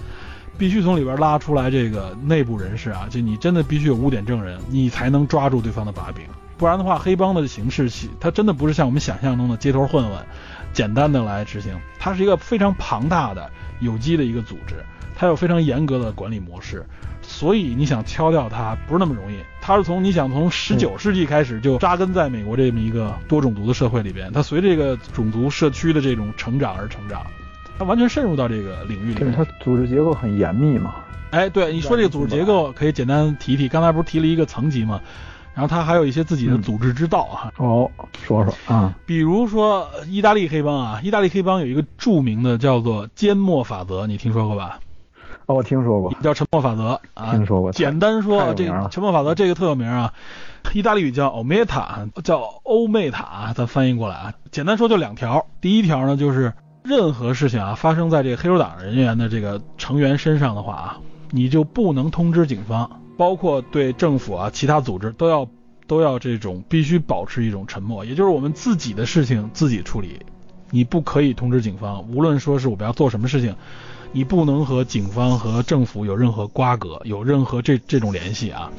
[0.58, 6.26] 必须从里边拉出来这个内部人士啊，就你真的必须有污点证人，你才能抓住对方的把柄。
[6.58, 7.90] 不然的话，黑帮的形式，
[8.20, 10.18] 它真的不是像我们想象中的街头混混，
[10.72, 11.78] 简单的来执行。
[12.00, 13.50] 它是一个非常庞大的、
[13.80, 14.76] 有机的一个组织，
[15.16, 16.86] 它有非常严格的管理模式，
[17.22, 19.36] 所以你想敲掉它不是那么容易。
[19.60, 27.26] 它是从你想从十九世纪开始就扎根在美国这么一个多种族的社会里边，它随这个种族社区的这种成长而成长。
[27.78, 30.96] 它完全渗入到这个领域里，它组织结构很严密嘛。
[31.32, 33.68] 哎，对，你说这个组织结构可以简单提提。
[33.68, 35.02] 刚才不是提了一个层级嘛，
[35.56, 37.52] 然后它还有一些自己的组织之道啊。
[37.58, 37.90] 哦，
[38.24, 44.80] 说说啊，比如说意大利黑帮啊，意大利黑帮有一个著名的叫做缄默法则，你听说过吧？
[45.48, 47.32] 哦，我听说过，叫沉默法则啊。
[47.32, 47.72] 听说过。
[47.72, 50.14] 简单说，这个沉默法则这个特有名啊，
[50.74, 54.34] 意大利语叫欧梅塔，叫欧梅塔，咱翻译过来啊。
[54.52, 56.54] 简单说就两条，第一条呢就是。
[56.84, 60.98] 任何事情啊，发生在这个黑手党人员的这个成员身上的话啊，
[61.32, 65.48] 你就不能通知警方，包括对政府啊、其他组织都要
[65.88, 70.20] 都要这种必须保持一种沉默，也就是我们自己的事情自己处理，
[70.72, 73.56] 你不可以通知警方，无论说是我们要做什么事情，
[74.12, 78.70] 你不能和警方和政府有任何瓜葛，有任何这这种联系啊。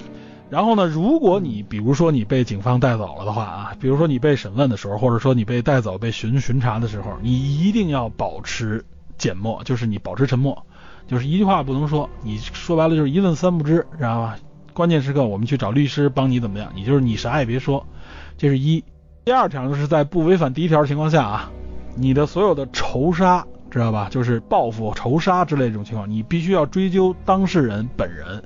[0.55, 8.85] 然后呢，如果你比如说你被警方带走了的话啊，比如说你被审问的时候，或者说你被带走被巡巡查的时候，你一定要保持
[9.19, 10.65] 缄默，就是你保持沉默，
[11.09, 12.09] 就是一句话不能说。
[12.23, 14.37] 你说白了就是一问三不知，知道吧？
[14.73, 17.85] 关键时刻我们去找律师帮你怎么样，你就是你啥也别说，
[18.39, 18.85] 这是一。
[19.25, 21.51] 第二条就是在不违反第一条的情况下啊，
[21.97, 24.07] 你的所有的仇杀，知道吧？
[24.09, 28.45] 就是报复、仇杀之类这种情况，你必须要追究当事人本人。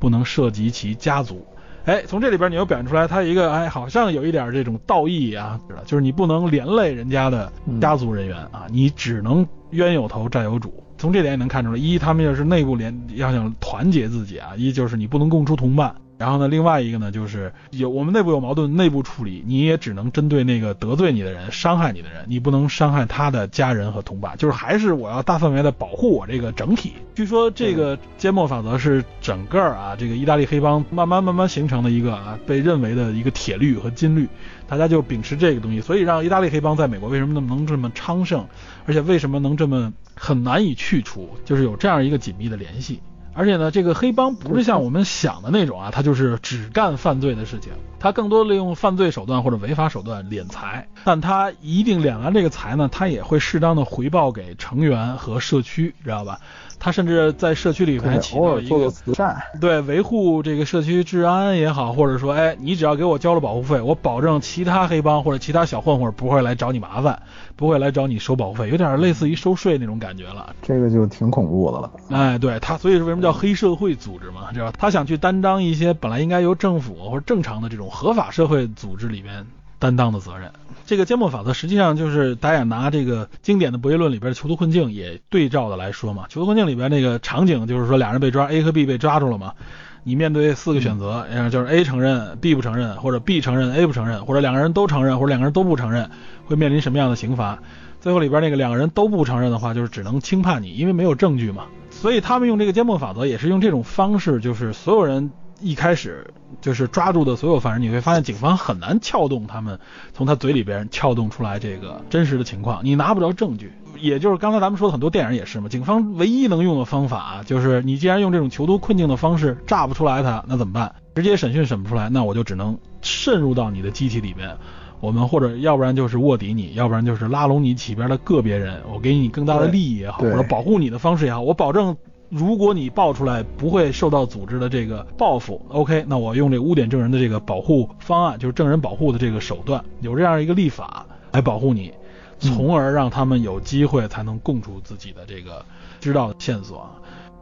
[0.00, 1.46] 不能涉及其家族，
[1.84, 10.82] 哎，从这里边你又表现出来，他一个哎，好像有一点这种道义啊，就是你不能连累人家的家族人员啊，你只能冤有头债有主。
[10.98, 15.94] 从这点也能看出来，一他们要是内部联要想团结自己啊，一就是你不能供出同伴。
[16.20, 24.36] 然后呢，另外一个呢，就是有我们内部有矛盾，内部处理，你也只能针对那个得罪你的人、伤害你的人，你不能伤害他的家人和同伴。
[24.36, 26.92] 就是还是我要大范围的保护我这个整体。
[27.14, 34.28] 据说这个缄默法则是整个啊这个意大利黑帮慢慢慢慢形成的一个啊被认为的一个铁律和金律，
[34.68, 38.46] 大家就秉持这个东西，所以让意大利黑帮在美国为什么那么能这么昌盛，
[38.84, 43.00] 而且为什么能这么很难以去除，就是有这样一个紧密的联系。
[43.32, 56.40] 而且呢，这个黑帮不是像我们想的那种啊，他就是只干犯罪的事情，他更多利用犯罪手段或者违法手段敛财，但他一定敛完这个财呢，他也会适当的回报给成员和社区，知道吧？
[56.80, 67.20] 他甚至在社区里还起到一个慈善，对维护这个社区治安也好，或者说，哎，你只要给我交了保护费，我保证其他黑帮或者其他小混混不会来找你麻烦，
[67.54, 70.56] 不会来找你收保护费，有点类似于收税那种感觉了。
[70.62, 71.92] 这个就挺恐怖的了。
[72.08, 74.72] 哎，对他，所以是为什么叫黑社会组织嘛，知道吧？
[74.78, 79.46] 他想去担当一些本来应该由政府或者正常的这种合法社会组织里面
[79.80, 80.52] 担当的责任。
[80.86, 86.26] 这个缄默法则实际上就是大家拿这个经典的博弈论里边的囚徒困境也对照的来说嘛。
[86.28, 89.54] 囚徒困境里边那个场景就是说俩人被抓，A 和 B 被抓住了嘛。
[90.02, 96.10] 你面对四个选择，就是 A 承认，B 不承认，或者 B 承认，A 不承认，或者两个人都承认，或者两个人都不承认，
[96.46, 97.58] 会面临什么样的刑罚？
[98.00, 101.66] 最后里边那个两个人都不承认的话，就是只能轻判你，因为没有证据嘛。
[101.90, 105.30] 所以他们用这个缄默法则也是用这种方式，就是所有人
[105.60, 106.26] 一开始
[106.60, 109.78] 就是抓住的所有犯人，你会发现警方很难撬动他们
[110.12, 113.72] 从他嘴里边撬动出来这个真实的情况，你拿不着证据。
[113.98, 120.94] 也就是刚才咱们说的很多电影也是嘛，警方唯一能用的方法就是你既然用这种囚徒困境的方式炸不出来他，那怎么办？
[121.14, 124.56] 直接审讯审不出来，那我就只能渗入到你的机体里面。
[125.00, 131.96] 我们或者要不然就是卧底你，要不然就是拉拢你起边的个别人，我给你更大的利益也好，或者保护你的方式也好，我保证，
[132.30, 135.60] 如果你报出来不会受到组织的这个报复。
[135.68, 141.92] OK，那我用这个污点证人的这个保护方案，就是证人保护的这个手段，有这样一个立法来保护你，
[142.38, 145.64] 从而让他们有机会才能供出自己的这个
[146.00, 146.88] 知道的线索。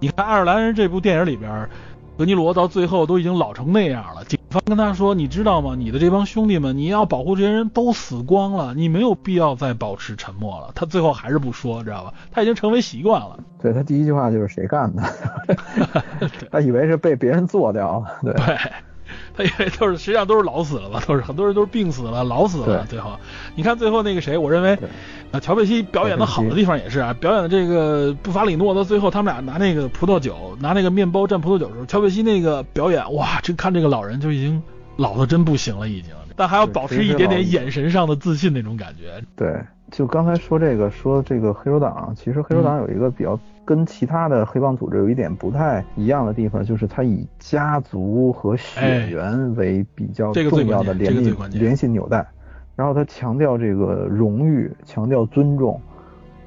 [0.01, 1.69] 你看《爱尔兰人》这部电影里边。
[2.19, 5.77] 德尼罗到最后都已经老成那样了，警方跟他说：“你知道吗？
[5.79, 12.13] 你的这帮兄弟们，你要保护这些人都死光了，你没有必要再保持沉默了。”他最后还是不说，知道吧？
[12.33, 13.39] 他已经成为习惯了。
[13.63, 15.03] 对他第一句话就是谁干的？
[16.51, 18.33] 他以为是被别人做掉了。
[18.35, 18.35] 对。
[19.37, 21.03] 他以为都是，实际上都是老死了吧？
[21.07, 22.87] 都是很多人都是病死了，老死了。
[22.89, 23.19] 最后，
[23.55, 24.79] 你看最后那个谁，我认为，
[25.31, 34.63] 啊，乔贝西表演的好的地方也是啊，表演的这个布法里诺到最后，他们俩拿那个葡萄酒，拿那个面包蘸葡萄酒的时候，乔贝西那个表演，哇，这看这个老人就已经
[34.97, 39.23] 老的真不行了，已经，但还要保持一点点眼神上的自信那种感觉。
[39.37, 39.49] 对，
[39.91, 43.39] 就刚才说这个，说这个黑手党，其实黑手党有一个比较。
[43.65, 52.27] 跟其他的黑帮组织有一点不太一样的地方，就是它以家族和血缘为比较重要的联系联系纽带，
[52.75, 55.79] 然后它强调这个荣誉，强调尊重，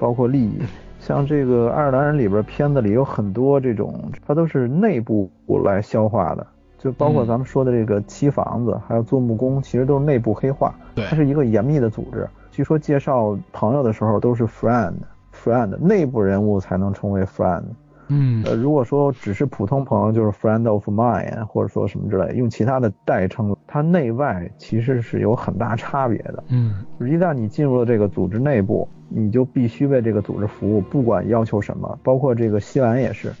[0.00, 0.58] 包括利益。
[0.98, 5.30] 像这个爱尔兰人里边片子里有很多这种，它都是内部
[5.64, 6.44] 来消化的，
[6.76, 10.74] 就包括咱们说的这个漆房子，还有做木工，其实都是内部黑化。
[11.08, 12.28] 它是一个严密的组织。
[12.52, 14.92] 据说介绍朋友的时候都是 friend。
[15.32, 17.64] friend 内部人物才能称为 friend，
[18.08, 33.32] 嗯，呃，如果说只是普通朋友，就是 friend of mine，或者说什么之类，用其他的代称，它内外其实是有很大差别的，嗯，一旦你进入了这个组织内部，你就必须为这个组织服务，不管要求什么，包括这个西兰也是。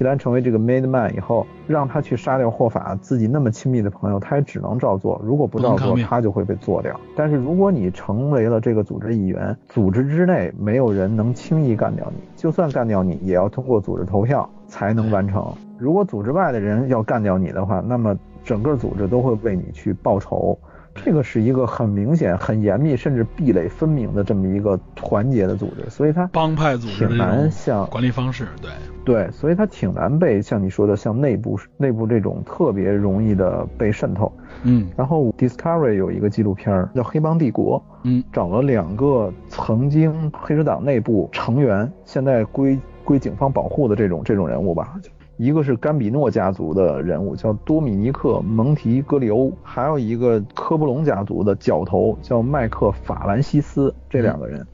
[0.00, 5.20] 既然成为这个 made man 以后，让他去杀掉霍法，自己那么亲密的朋友，他也只能照做。
[5.22, 6.98] 如果不照做，他就会被做掉。
[7.14, 15.52] 但是如果你成为了这个组织一员，组织之内没有人能轻易干掉你，就算干掉你，也要通过组织投票才能完成。
[15.76, 20.58] 如果组织外的人要干掉你的话，那么整个组织都会为你去报仇。
[21.04, 28.70] 这个是一个很明显、很严密，甚至壁垒分明的这么一个团结的组织，所以它帮派组织挺难像管理方式，对
[29.04, 34.30] 对，所以它挺难被像你说的像内部内部这种特别容易的被渗透。
[34.62, 44.94] 嗯，然后 Discovery 有一个纪录片叫《黑帮帝国》，嗯，找了两个曾经黑手党内部成员，现在归归警方保护的这种这种人物吧。
[45.40, 53.94] 一个是甘比诺家族的人物，叫多米尼克·蒙提戈里欧，还有一个科布隆家族的角头叫麦克·法兰西斯。
[54.10, 54.66] 这两个人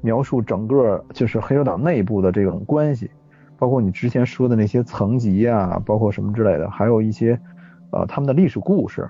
[0.00, 3.08] 描述整个就是黑手党内部的这种关系，
[3.60, 7.38] 包括你之前说的那些层级啊，包括什么之类的，还有一些
[7.92, 9.08] 呃他们的历史故事，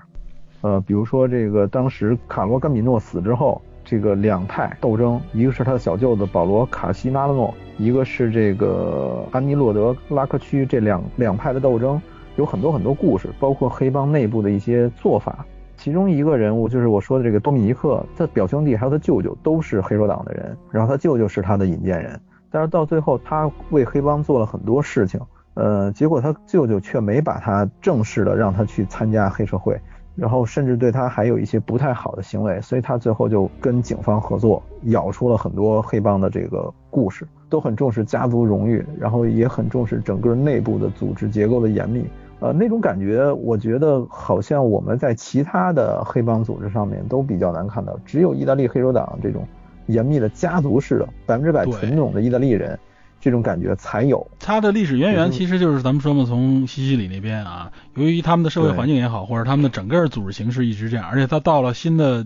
[0.61, 3.59] 呃，比如说这个当时卡罗·甘比诺死之后。
[3.89, 11.99] 这个两派斗争，一个是他的小舅子保罗·卡西纳诺，一个是这个安妮洛德拉科区，这两两派的斗争
[12.35, 15.43] 有很多很多故事，包括黑帮内部的一些做法。
[15.75, 22.21] 其中一个人物就是我说的这个多米尼克，他表兄弟还有他舅舅都是黑手党的人，然后他舅舅是他的引荐人，
[22.51, 25.19] 但是到最后他为黑帮做了很多事情，
[25.55, 29.81] 呃，结果他舅舅却没把他正式的让他去参加黑社会。
[30.19, 42.05] 然后甚至对他还有一些不太好的行为，所以他最后就跟警方合作，咬出了很多黑帮的这个故事，都很重视家族荣誉，然后也很重视整个内部的组织结构的严密。
[42.41, 49.45] 呃，那种感觉，我觉得好像我们在其他的黑帮组织上面都比较难看到，只有意大利黑手党这种
[49.87, 52.77] 严密的家族式的百分之百纯种的意大利人。
[53.21, 54.29] 这种感觉才有。
[54.39, 62.25] 它的历史渊源其实就是咱们说嘛，从西西里那边啊，由于他们的社会环境也好，或者他们的整个组织形式一直这样，而且他到了新的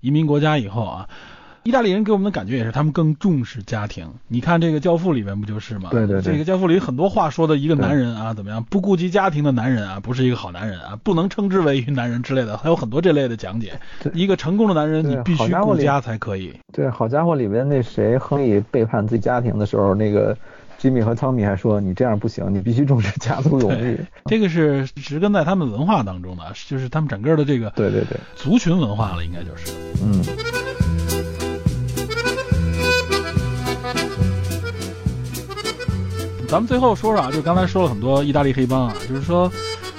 [0.00, 1.08] 移民国家以后啊，
[1.64, 4.06] 意大利人给我们的感觉也是，他们更重视家庭。
[4.26, 5.90] 你看这个《教父》里面不就是吗？
[5.92, 13.78] 对对对这个《教父》里很多话说的，一个男人啊，怎么样不顾及家庭的男人啊，不是一个好男人啊，不能称之为一男人之类的，还有很多这类的讲解。
[14.12, 16.52] 一个成功的男人，你必须顾家才可以。
[16.72, 20.36] 对，好家伙，里面那谁，亨利背叛自己家庭的时候，那个。
[20.78, 23.96] 吉米和汤米还说：“你这样不行，你必须重视家族荣誉。”
[24.26, 30.20] 这个是植根在他们文化当中的，就是他们整个的这个对对对族群文化了，应该就是嗯。
[36.52, 39.50] 咱们最后说说啊，就刚才说了很多意大利黑帮啊，就是说，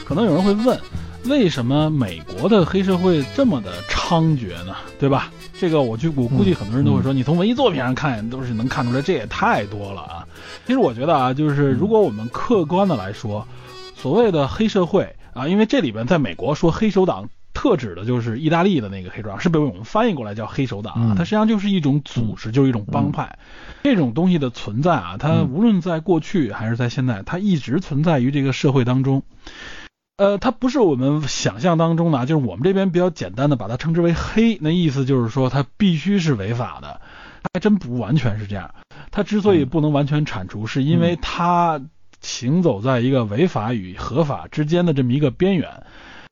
[0.05, 0.79] 可能有人会问，
[1.25, 4.75] 为什么美国的黑社会这么的猖獗呢？
[4.99, 5.31] 对吧？
[5.59, 10.27] 这个我就我估计很多人都会说，你从文艺作品上看都是能看出来，这也太多了啊。
[10.67, 13.47] 其实我觉得啊，就是如果我们客观的来说，
[13.97, 21.15] 所谓的黑社会啊，因为这里边在美国说黑手党，特指的就是意大利的那个黑手党，是被我们翻译过来叫黑手党啊。
[21.17, 23.37] 它实际上就是一种组织，就是一种帮派。
[23.83, 29.23] 这种东西的存在啊，它无论在过去还是在现在，它一直存在于这个社会当中。
[30.17, 37.01] 呃，它不是我们想象当中的，就是我们这边比较简单的把它称之为黑，那意思就是说它必须是违法的，
[37.53, 38.73] 还真不完全是这样。
[39.11, 41.81] 它之所以不能完全铲除，是因为它
[42.21, 45.83] 行走在一个违法与合法之间的这么一个边缘。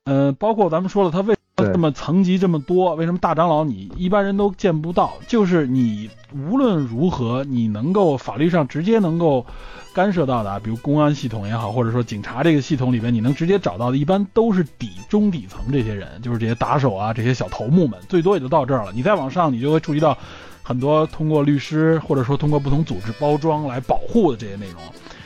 [0.06, 2.95] 呃，包括咱们说了，他为什么这么层级这么多？
[2.95, 5.14] 为什么大长老你一般人都见不到？
[5.28, 9.45] 就是你无论如何，你能够法律上直接能够。
[9.93, 18.93] 干涉到的啊，比如公安系统也好，或者说警察这个系统里边，你能直接找到的，一般都是底中底层这些人，就是这些打手啊，这些小头目们，最多也就到这儿了。
[18.95, 20.18] 你再往上，你就会触及到
[20.64, 24.82] 很多通过律师或者说通过不同组织包装来保护的这些内容。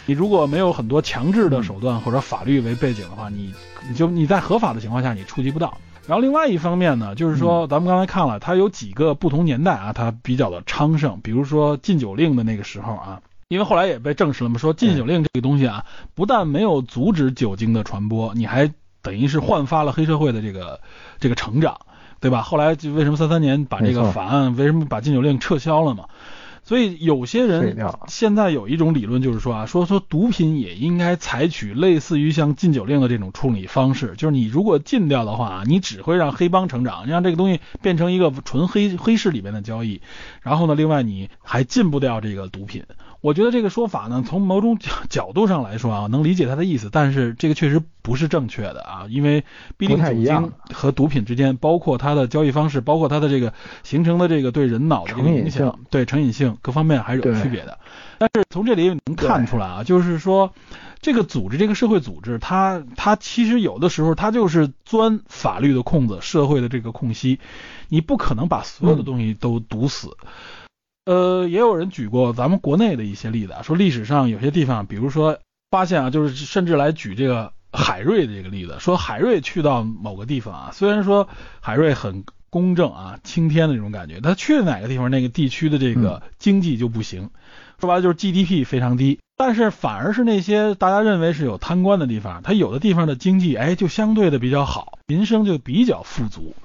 [0.06, 3.54] 你如果没有很多强制的手段或者法律为背景的话，你
[3.90, 5.78] 你就你在合法的情况下你触及不到。
[6.08, 13.20] 然后另外一方面呢，就是说咱们刚才看了，它有几个不同年代啊，它比较的昌盛，比如说禁酒令的那个时候啊。
[13.50, 15.86] 因为后来也被证实了嘛，说禁酒令这个东西啊，
[16.16, 18.72] 不但没有阻止酒精的传播，你还
[19.04, 20.80] 等于是焕发了黑社会的这个
[21.20, 21.78] 这个成长，
[22.20, 22.42] 对吧？
[22.42, 26.06] 后来就为什么三三年把这个法案，为什么把禁酒令撤销了嘛？
[26.66, 40.02] 所以有些人现在有一种理论，就是说啊，说说毒品也应该采取类似于像禁酒令的这种处理方式，就是你如果禁掉的话，你只会让黑帮成长，让这个东西变成一个纯黑黑市里面的交易，
[40.42, 42.84] 然后呢，另外你还禁不掉这个毒品。
[43.26, 49.44] 我觉得这个说法呢，从某种角 角度上来说啊，能理解他的意思，但是这个确实不是正确的啊，因为
[49.78, 53.52] 毕竟酒精和毒品之间，包括它的交易方式，包括它的这个
[53.82, 57.80] 形成的这个对人脑的这个影响，对成瘾性各方面还是有区别的。
[58.20, 60.54] 但是从这里能看出来啊，就是说
[61.02, 67.40] 这个组织，这个社会组织，它它其实有的时候它就是钻法律的空子，社会的这个空隙，
[67.90, 70.16] 你不可能把所有的东西都堵死。
[71.06, 75.38] 呃，也有人举过咱们国内的一些例子啊，说历史上有些地方，比如说
[75.70, 81.28] 发现啊，就是甚至来举这个海瑞的这个例子，说海瑞去到某个地方啊，虽然说
[81.62, 87.30] 海瑞很公正啊，青天的那种感觉，他去了哪个地方，那个地区的这个经济就不行，
[87.80, 96.56] 说白了就是 GDP 非常低，但是反而是那些大家认为是有贪官的地方，他有的地方的经济哎就相对的比较好，民生就比较富足。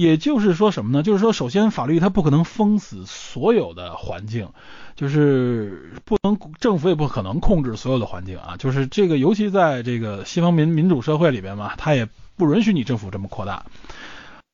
[0.00, 1.02] 也就是说什么呢？
[1.02, 4.48] 就是说，首先法律它不可能封死所有的环境，
[4.96, 8.56] 就是不能政府也不可能控制所有的环境啊。
[8.58, 13.66] 就是这个，尤其在这个西方民民主社会里边嘛，它也不允许你政府这么扩大。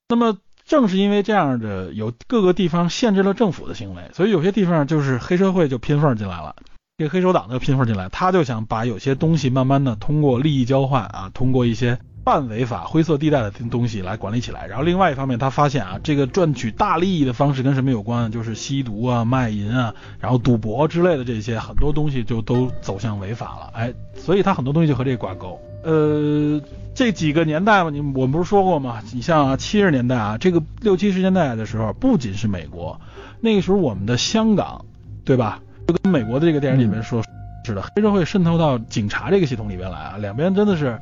[0.09, 6.57] 那么正是因为这样的有各个地方限制了政府的行为，所以有些地方就是黑社会就拼缝进来了，
[6.99, 12.01] 这个黑手党就拼缝进来，他就想把有些东西慢慢的通过利益交换啊，通过一些。
[12.27, 18.33] 半违法、灰色地带的东西来管理起来，然后另外一方面，他发现啊，这个赚取大利益的方式跟什么有关？
[18.33, 23.71] 就是吸毒啊、卖淫啊，然后赌博之类的这些很多东西就都走向违法了。
[23.75, 25.61] 哎，所以他很多东西就和这挂钩。
[25.85, 26.61] 呃，
[26.97, 29.01] 这几个年代嘛，你我们不是说过吗？
[29.15, 33.01] 你像七十年代啊，这个六七十年代的时候，不仅是美国，
[33.41, 34.85] 那个时候我们的香港，
[35.25, 35.61] 对吧？
[35.87, 37.23] 就跟美国的这个电影里面说
[37.65, 40.99] 似的，黑社会渗透到警察这个系统里边来啊，两边真的是。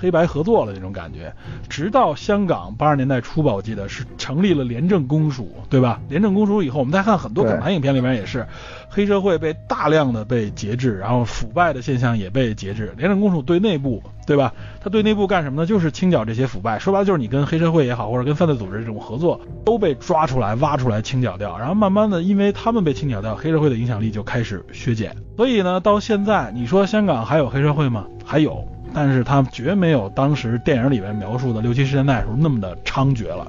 [0.00, 1.32] 黑白合作了那种感觉，
[1.68, 6.00] 直到香港八十年代初吧，我记得是成立了廉政公署，对吧？
[6.08, 8.46] 廉政公署以后，我们再看很多港台影片里面也是，
[8.88, 12.94] 黑社会被大量的被节制，然后腐败的现象也被节制。
[12.96, 14.52] 廉政公署对内部，对吧？
[14.80, 15.66] 他对内部干什么呢？
[15.66, 16.78] 就是清剿这些腐败。
[16.78, 21.58] 说白了就是你跟黑社会也好，或者跟犯罪组织这种合作，都被抓出来、挖出来清剿掉。
[21.58, 25.16] 然后慢慢的，因为他们被清剿掉，黑社会的影响力就开始削减。
[25.36, 28.06] 所以呢，到现在你说香港还有黑社会吗？
[28.24, 28.64] 还有。
[28.98, 33.46] 但是它绝没有当时电影里面描述的六七十年代时候那么的猖獗了。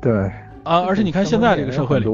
[0.00, 0.30] 对
[0.62, 2.06] 啊，而且你看现在这个社会里，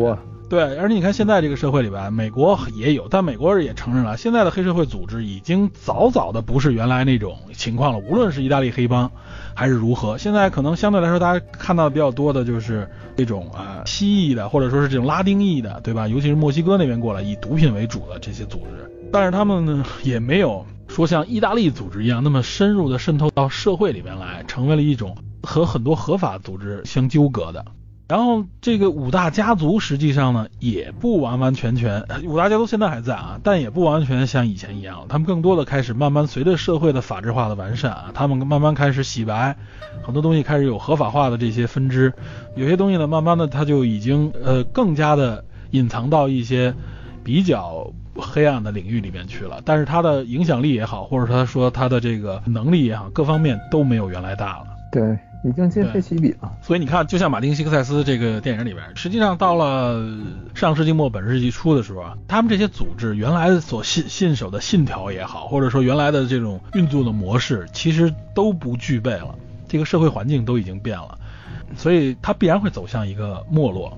[0.48, 7.98] 对，而且你看现在这个社会里边，美国也有，但美国人也承认了，现在的黑社会组织已经早早的不是原来那种情况了。
[7.98, 9.10] 无论是意大利黑帮，
[9.52, 16.08] 还是如何，现在可能相对来说大家看到的比较多的就是这种啊西裔的，或者说是这种拉丁裔的，对吧？
[16.08, 20.64] 尤其是墨西哥那边过来以毒品为主的这些组织，但是他们呢也没有
[20.98, 27.64] 说像意大利组织一样那么深入的渗透到社会里面来，成为了一种和很多合法组织相纠葛的。
[28.08, 39.56] 然后这个五大家族实际上呢，也不完完全全，五大家族现在还在啊，但也不完全像以前一样，他们更多的开始慢慢随着社会的法制化的完善啊，他们慢慢开始洗白，
[40.02, 42.12] 很多东西开始有合法化的这些分支，
[42.56, 46.74] 有些东西呢，慢慢的它就已经呃更加的隐藏到一些
[47.28, 54.68] 比较黑暗的领域里面去了，但是他的影响力也好，或者他说他的这个能力也好，各方面都没有原来大了。
[54.90, 55.18] 对。
[55.44, 60.04] 已经今非昔比了，所以你看，就像马丁·西克塞斯这个电影里边，实际上到了
[60.52, 69.32] 上世纪末本世纪初的时候啊，他们这些组织原来所信信守的信条也好，或者说原来的这种运作的模式，其实都不具备了，
[69.68, 71.16] 这个社会环境都已经变了，
[71.76, 73.96] 所以它必然会走向一个没落。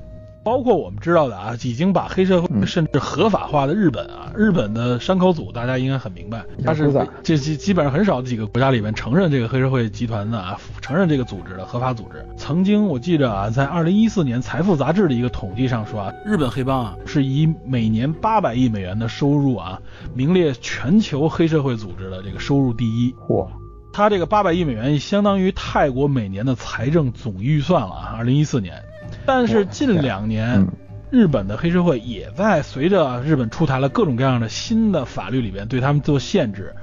[0.50, 12.26] 包括我们知道的啊，已经把黑社会甚至合法化的日本啊，日本的山口组大家应该很明白，它是这基基本上很少几个国家里面承认这个黑社会集团的啊，承认这个组织的合法组织。
[12.36, 19.80] 曾经我记着啊，在二零一四年财富杂志的一个统计上说啊，日本黑帮啊是以每年八百亿美元的收入啊，
[20.14, 23.14] 名列全球黑社会组织的这个收入第一。
[23.28, 23.46] 嚯，
[23.92, 28.82] 它这个八百亿美元相当于泰国每年的财政总预算了啊，二零一四年。
[29.32, 30.66] 但是近两年，
[31.08, 36.74] 日本的黑社会也在随着日本出台了各种各样的新的法律里边对他们做限制，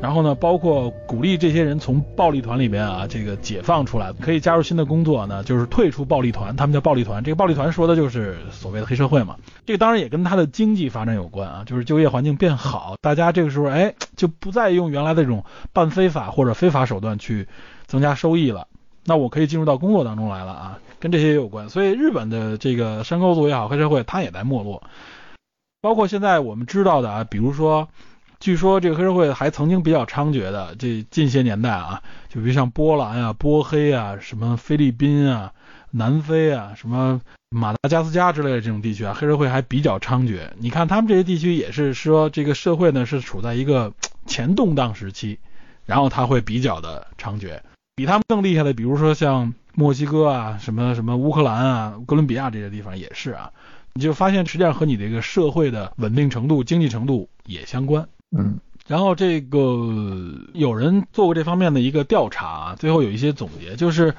[0.00, 7.22] 然后呢，包括鼓励这些人从暴力团里边啊这个解放出来，可以加入新的工作呢，就是退出暴力团，他们叫暴力团。
[7.22, 9.36] 这个暴力团说的就是所谓的黑社会嘛。
[9.66, 15.44] 这个当然也跟他的经济发展有关啊，就是就业环境变好，大家这个时候哎就不再用原来的这种
[15.74, 17.46] 半非法或者非法手段去
[17.86, 18.66] 增加收益了。
[19.04, 21.68] 那我可以进入到工作当中来了啊，跟这些也有关。
[21.68, 24.82] 所以日本的这个山口组也好，黑社会它也在没落。
[25.80, 27.88] 包括现在我们知道的啊，比如说，
[28.38, 35.52] 据说这个黑社会还曾经比较猖獗的，这近些年代啊，就比如像波兰啊、波黑啊、什么菲律宾啊、
[35.90, 40.38] 南非啊、什么马达加斯加之类的这种地区啊，黑社会还比较猖獗。
[40.58, 43.92] 你看他们这些地区也是说，这个社会呢是处在一个
[44.26, 45.38] 前动荡时期，
[45.86, 47.58] 然后它会比较的猖獗。
[47.96, 53.50] 比他们更厉害的，比如说像墨西哥啊，什么什么乌克兰啊、哥伦比亚这些地方也是啊，
[53.94, 58.08] 你就发现实际上和你这个社会的稳定程度、经济程度也相关。
[58.36, 59.58] 嗯，然后这个
[60.54, 64.14] 有人做过这方面的一个调查啊，最后有一些总结，就是。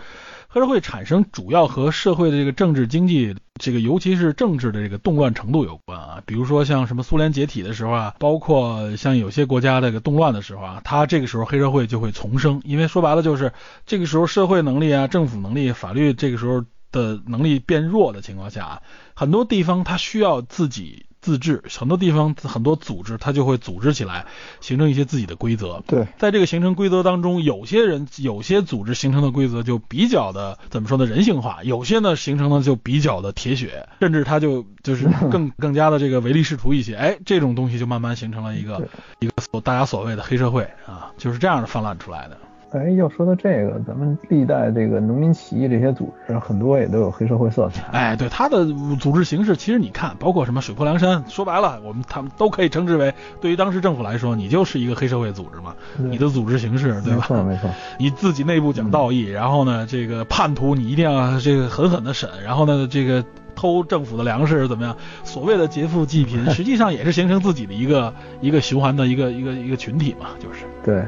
[0.54, 6.22] 黑社会产生主要和社会的这个政治经济，这个尤其是政治的这个动乱程度有关啊。
[6.26, 13.54] 比如说像什么苏联解体的时候啊，包括像有些国家这个动乱的时候啊，它这个时候黑社会就会丛生，因为说白了就是
[13.86, 18.82] 这个时候社会能力啊、政府能力、法律这个时候的能力变弱的情况下，
[19.14, 21.06] 很多地方它需要自己。
[21.22, 24.26] 自治，很多地方很多组织，它就会组织起来，
[24.60, 25.84] 形成一些自己的规则。
[25.86, 31.06] 对，在这个形成规则当中，有些人有些组织形成的规则就比较的怎么说呢？
[31.06, 36.96] 人性化，有些呢形成的就比较的铁血，甚至它就就是 更更加的这个唯利是图一些。
[36.96, 38.90] 哎，这种东西就慢慢形成了一个
[39.20, 42.38] 一个所大家所谓的黑社会啊，就是这样的泛滥出来的。
[42.72, 47.84] 哎，要说到这个，咱们历代这个农民起义这些组织，很多也都有黑社会色彩。
[47.92, 48.66] 哎，对，他的
[49.00, 55.76] 组织形式，其实你看，包括什么水泊梁山，说白了，我们他们都可以称之为，对于当时政府来说，你就是一个黑社会组织嘛。
[55.98, 57.18] 你的组织形式，对吧？
[57.18, 57.70] 没错，没错。
[58.00, 64.96] 你自己内部讲道义，然后呢，这个叛徒你一定要这个狠狠的审，然后呢，这个偷政府的粮食怎么样？
[65.26, 70.60] 所谓的劫富济贫， 实际上也是形成自己的一个一个循环的一个一个一个群体嘛，就是。
[70.86, 71.04] 对。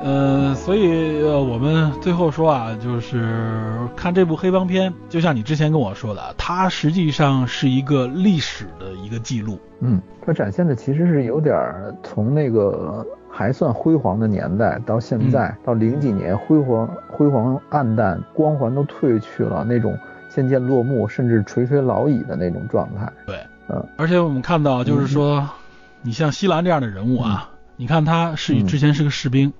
[0.00, 9.58] 呃，所以呃，我们最后说啊，就是看这部黑帮片，就像你之前跟我说的，它实际上是一个历史的一个记录。
[9.80, 11.54] 嗯，它展现的其实是有点
[12.02, 19.98] 从那个还算辉煌的年代，到现在到零几年辉煌辉煌暗淡，光环都褪去了，那种
[20.28, 23.12] 渐渐落幕，甚至垂垂老矣的那种状态。
[23.26, 23.36] 对，
[23.68, 25.48] 嗯，而且我们看到，就是说，
[26.02, 29.52] 你像西兰这样的人物啊，你看他是之前是个士兵。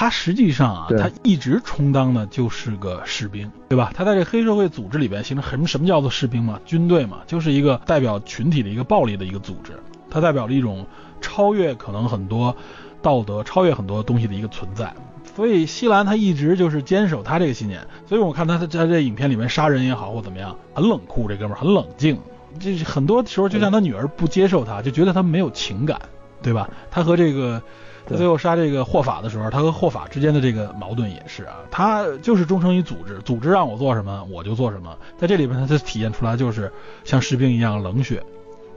[0.00, 3.92] 他实际上啊，他一直充当的就是个士兵，对吧？
[3.94, 5.66] 他在这黑社会组织里边形成什么？
[5.66, 6.58] 什么叫做士兵嘛？
[6.64, 9.78] 军队嘛，就是一个代表群体的一个暴力的一个组织，
[10.08, 10.86] 它代表了一种
[11.20, 12.56] 超越可能很多
[13.02, 14.90] 道德、超越很多东西的一个存在。
[15.36, 22.18] 所以西兰他一直就是坚守他这个信念，所以我看他在这影片里面杀人也好或怎么样，很冷酷，这哥们儿很冷静。
[22.58, 26.00] 这很多时候就像他女儿不接受他，就觉得他没有情感，
[26.40, 26.70] 对吧？
[26.90, 27.62] 他和这个
[28.06, 34.96] 他最后杀这个霍法的时候，他和霍法之间的这个矛盾也是啊，他就是忠诚于组织，组织让我做什么我就做什么。
[35.16, 36.70] 在这里边，他就体现出来就是
[37.04, 38.22] 像士兵一样冷血，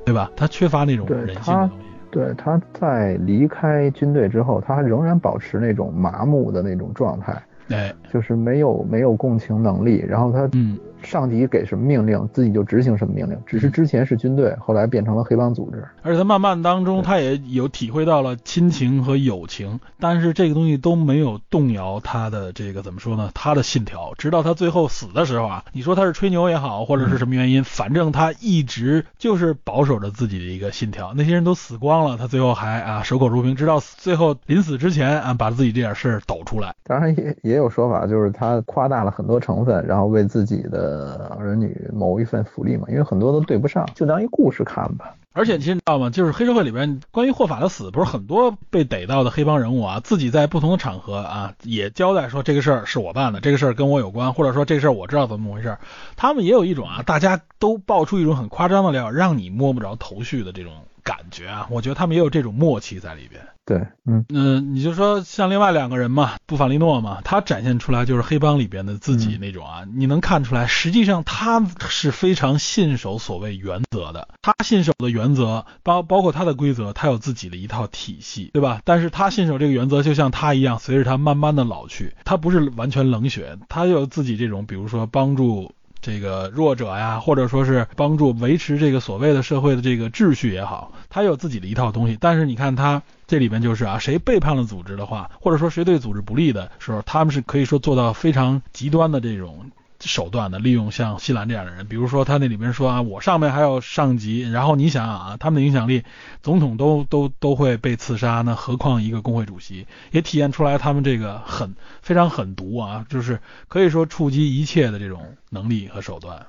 [0.05, 0.29] 对吧？
[0.35, 1.85] 他缺乏那种人性的东西。
[2.11, 10.77] 对，他在离开军队之后，他仍然保持那种麻木的那种状态，哎，就是没有没有共情能力，然后他嗯。
[11.03, 13.37] 上级给什么命令，自己就执行什么命令。
[13.45, 15.85] 只是之前是军队，后来变成了黑帮组织。
[16.01, 23.31] 而且他慢慢当中，他也有体会到了亲情和友情，但是这个东西都没有动摇他的这个怎么说呢？
[23.33, 24.13] 他的信条。
[24.17, 31.13] 直到他最后死的时候啊，你说他是吹牛也好，或者是什么原因，反正他一直就是保守着自己的一个信条。
[31.15, 36.73] 那些人都死光了，他最后还啊守口如瓶，直到最后临死之前啊，把自己这点事儿抖出来。
[36.83, 40.92] 当然也也有说法，就是他夸大了很多成分，然后为自己的。
[40.93, 45.15] 呃，儿女谋一份福利嘛，因为很多都对不上，就当一故事看吧。
[45.35, 46.11] 而且其实你知道吗？
[46.11, 55.77] 就是黑社会里边关于霍法的死，不是很多被逮到的黑帮人物啊，自己在不同的场合啊也交代说这个事儿是我办的，这个事儿跟我有关，或者说这事儿我知道怎么回事。
[56.15, 60.71] 他们也有一种啊，大家都爆出一种很夸张的料，让你摸不着头绪的这种
[61.03, 61.67] 感觉啊。
[61.69, 63.41] 我觉得他们也有这种默契在里边。
[63.65, 78.81] 对，嗯嗯，你就说像另外两个人嘛，布法利诺嘛，他展现出来就是黑帮里边的自己那种啊，你能看出来，实际上他是非常信守所谓原则的，他信守的原则包包括他的规则，他有自己的一套体系，对吧？
[78.83, 85.73] 但是他信守这个原则，就像他一样，随着他慢慢的老去，他不是完全冷血，他有自己这种，比如说帮助。
[86.03, 92.17] 这个弱者呀，或者说是帮助维持这个所谓的社会的这个秩序也好，他有自己的一套东西。
[92.19, 99.71] 但是你看他这里边就是啊，谁背叛了组织的话，或者说谁对组织不利的时候，他们是可以说做到非常极端的这种。
[100.07, 106.03] 手段的利用像西兰这样的人，比如说他那里边说啊，我上面还有上级，然后你想想啊，他们的影响力，
[106.41, 116.45] 总统都都都会被刺杀，那何况一个工会主席，也体现出来他们这个狠非常狠毒啊，就是可以说触及一切的这种能力和手段。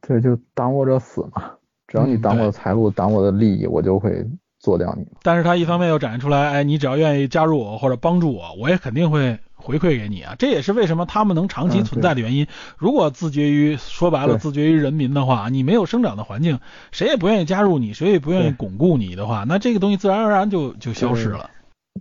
[0.00, 1.52] 对，就挡我者死嘛，
[1.86, 4.26] 只要你挡我的财路，挡我的利益，我就会
[4.66, 5.06] 做掉你。
[5.22, 9.38] 但是他一方面又展现出来，哎，你只要愿意加入我或者帮助我，我也肯定会。
[9.58, 12.46] 回馈给你啊，这也是为什么他们能长期存在的原因。
[12.76, 16.60] 如果自绝于说白了，自绝于人民的话，你没有生长的环境，
[16.92, 21.50] 谁也不愿意加入你，谁也不愿意巩固你的话，那这个东西自然而然就就消失了。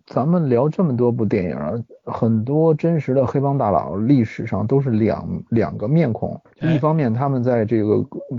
[0.05, 1.57] 咱们聊这么多部电影，
[2.03, 7.95] 很多真实的黑帮大佬历史上都是两两个面孔，一方面他们在这个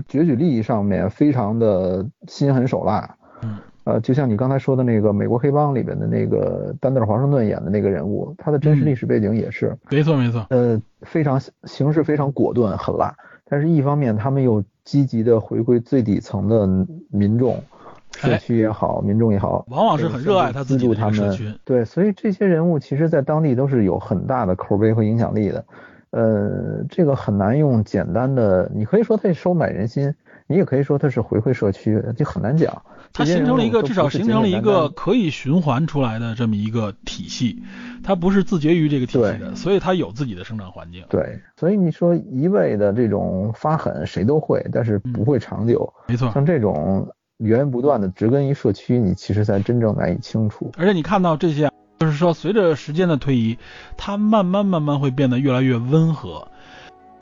[0.07, 3.17] 攫取利益上面非常的心狠手辣。
[3.41, 3.57] 嗯。
[3.87, 13.15] 呃，就像你刚才说的那个美国黑帮里边的那个丹德尔华盛顿演的那个人物，他的真实历史背景也是，没错没错，呃，非常行事非常果断狠辣，
[13.45, 16.67] 但是一方面他们又积极的回归最底层的
[17.09, 17.63] 民众，
[18.11, 25.65] 社区也好，民众也好，往往是很热爱他自己的社区，对，所以这些人物其实在当地都是有很大的口碑和影响力的，
[26.09, 30.13] 呃，这个很难用简单的，你可以说他收买人心。
[30.47, 32.81] 你也可以说它是回馈社区，就很难讲。
[33.13, 37.63] 它形成了一个至少形成了一个可以循环出来的这么一个体系，
[38.03, 41.03] 它不是自绝于这个体系的，所以它有自己的生长环境。
[41.09, 45.93] 对，所以你说一味的这种发狠谁都会，但是不会长久。
[46.07, 50.71] 没错，像这种源源不断的植根于社区，你其实才真正难以清除。
[50.77, 51.69] 而且你看到这些，
[51.99, 53.57] 就是说随着时间的推移，
[53.97, 56.47] 它慢慢慢慢会变得越来越温和。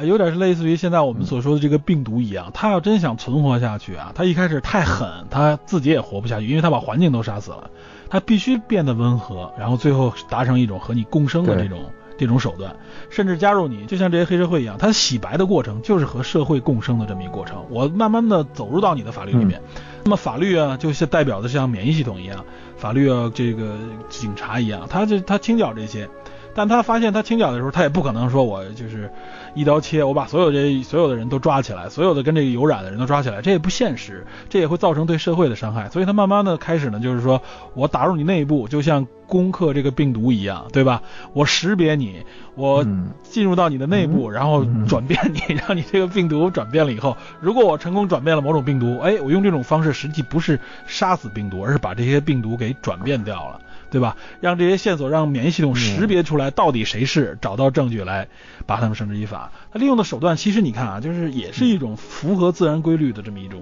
[0.04, 7.70] 有点是类似于现在我们所说的这个病毒一样，他要真想存活下去啊，他一开始太狠，他自己也活不下去，因为他把环境都杀死了，
[8.10, 11.80] 他必须变得温和，然后最后达成一种和你共生的这种
[12.18, 12.76] 这种手段，
[13.10, 19.62] 甚至加入你，就像这些黑社会一样，他洗白的过程就是和社会共生的这么一个过程，我慢慢的走入到你的法律里面，
[20.04, 22.44] 那么法律啊，就是代表的像免疫系统一样，
[22.76, 23.78] 法律啊，这个
[24.10, 26.10] 警察一样，他就他清剿这些。
[26.58, 29.12] 但他发现他清剿的时候，他也不可能说我就是
[29.56, 35.90] 一刀切，我把所有这所有的人都抓起来，所有的跟这个有染的人都抓起来，这也不现实，这也会造成对社会的伤害。
[35.90, 37.42] 所以他慢慢的开始呢，就是说
[37.74, 41.02] 我打入你内部，就像攻克这个病毒一样，对吧？
[41.34, 42.24] 我识别你，
[42.56, 42.86] 我
[43.24, 53.62] 进入到你的内部，然后转变你， 让你这个病毒转变了以后，如果我成功转变了某种病毒，哎，我用这种方式实际不是杀死病毒，而是把这些病毒给转变掉了。
[53.90, 54.18] 对吧？
[54.42, 58.28] 让这些线索让免疫系统识别出来到底谁是，找到证据来
[58.66, 59.52] 把他们绳之以法。
[59.72, 63.62] 他利用的手段其实你看啊，就是也是一种符合自然规律的这么一种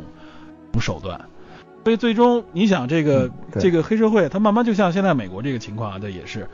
[0.80, 1.22] 手段。
[1.84, 3.30] 所以最终你想这个
[3.60, 6.48] 这个黑社会，他慢慢就像现在美国这个情况啊，这也是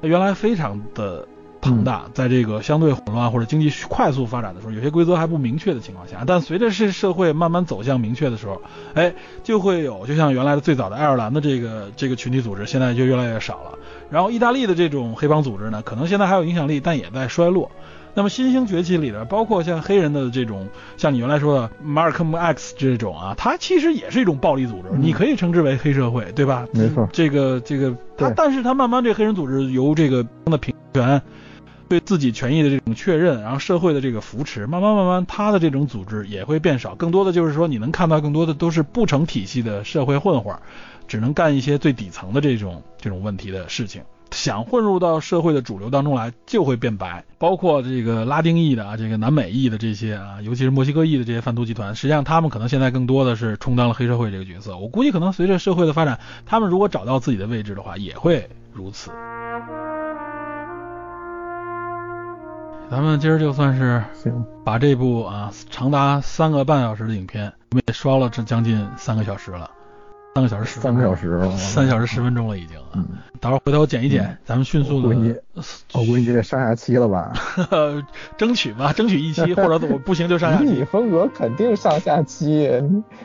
[0.00, 1.28] 原来非常的
[1.60, 8.60] 庞大，在这个相对混乱或者经济快速发展的时候，有些规则还不明确的情况下，但随着是社会慢慢走向明确的时候，
[8.94, 9.12] 哎，
[9.44, 13.78] 就会有就像原来的最早的爱尔兰的这个这个群体组织，现在就越来越少了。
[14.10, 17.70] 然后意大利的这种黑帮组织呢，可能现在还有影响力，但也在衰落。
[18.12, 26.66] 那么新兴崛起里的，包括像黑人的这种，像你原来说的马尔科姆 X 这种啊，它其实也是一种暴力组织，你可以称之为黑社会，对吧？
[26.72, 27.08] 没错。
[27.12, 31.22] 这个这个，它但是它慢慢这黑人组织由这个的平权，
[31.90, 40.56] 对自己权益的这种确认，然后社会的这个扶持，慢慢慢慢，他的这种组织也会变少，更多的就是说你能看到更多的都是不成体系的社会混混，
[41.08, 44.02] 只能干一些最底层的这种这种问题的事情。
[44.30, 47.24] 想混入到社会的主流当中来，就会变白。
[47.38, 54.78] 包括这个拉丁裔的啊，这个南美裔的这些啊，尤其是墨西哥裔的这些贩毒集团，实际上他们可能现在更多的是充当了黑社会这个角色。
[54.78, 59.10] 我估计可能随着社会的发展，他们如果找到自己的位置的话，也会如此。
[62.90, 64.02] 咱们今儿就算是
[64.64, 69.70] 把这部啊长达三个半小时的影片，我们也刷了这将近三个小时了。
[70.34, 72.76] 三个小时十三个小时，三小时十分钟了已经。
[72.94, 73.06] 嗯，
[73.40, 75.08] 到时候回头剪一剪，咱们迅速的。
[75.08, 75.36] 我估计，
[75.92, 77.32] 我估计得上下期了吧？
[78.36, 80.64] 争取吧，争取一期，或者我不行就上下 期。
[80.64, 82.68] 你风格肯定上下期。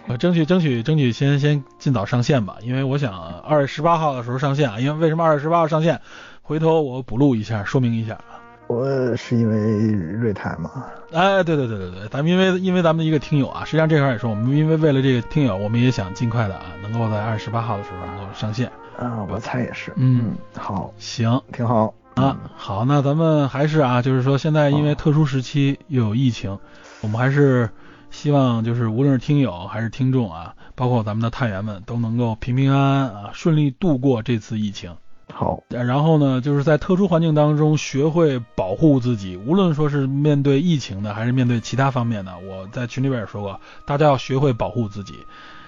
[0.08, 4.80] 我争取争取争取先先尽早上线吧，因为我想二月十八号的时候上线啊。
[4.80, 6.02] 因为为什么二月十八号上线？
[6.42, 8.20] 回头我补录一下，说明一下。
[8.68, 10.86] 我是因为瑞泰嘛？
[11.12, 18.72] 哎，对对对对对，咱们因为因为咱们的一个听友啊，实际上这块也是我们因为为了这个听友，我们也想尽快的啊，能够在二十八号的时候能够上线。
[18.98, 19.94] 啊，我猜也是。
[19.96, 22.38] 嗯，好，行，挺好啊。
[22.56, 26.58] 好，那咱们还是啊，就是说现在因为特殊时期又有疫情，
[27.02, 27.70] 我们还是
[28.10, 34.96] 希望就是无论是听友还是听众啊，包括咱们的探员们都能够平平安安啊，顺利度过这次疫情。
[35.38, 45.16] 好，然后呢，就是在特殊环境当中学会保护自己，无论说是面对疫情的，还是面对其他方面的，我在群里边也说过，大家要学会保护自己，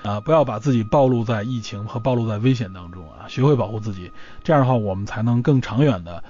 [0.04, 4.10] 啊，不要把自己暴露在疫情和暴露在危险当中啊，学会保护自己，
[4.42, 6.24] 这样的话，我们才能更长远的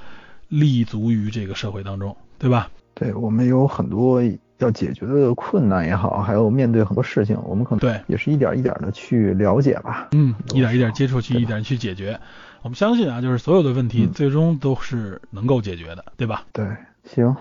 [0.49, 2.71] 立足于这个社会当中，对吧？
[2.95, 4.19] 对，我们有很多
[4.57, 12.19] 要解决的困难也好，还有面对很多事情，我们可能对也是一点一点的去了解吧，嗯，一点一点接触去，一点去解决。
[12.67, 16.43] 我们相信啊，就是所有的问题最终都是能够解决的，对吧？
[16.51, 16.67] 对，
[17.05, 17.33] 行，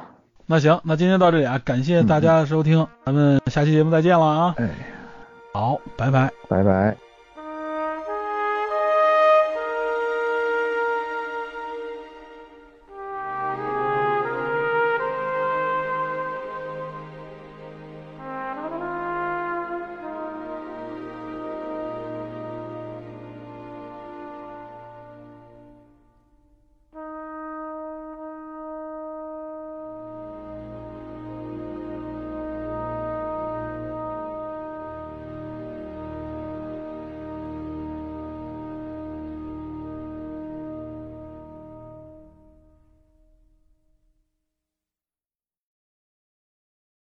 [0.47, 4.55] 那行，那今天到这里啊，感谢大家的收听，咱们下期节目再见了啊！
[4.57, 4.71] 哎，
[5.53, 7.06] 好，拜拜，拜拜。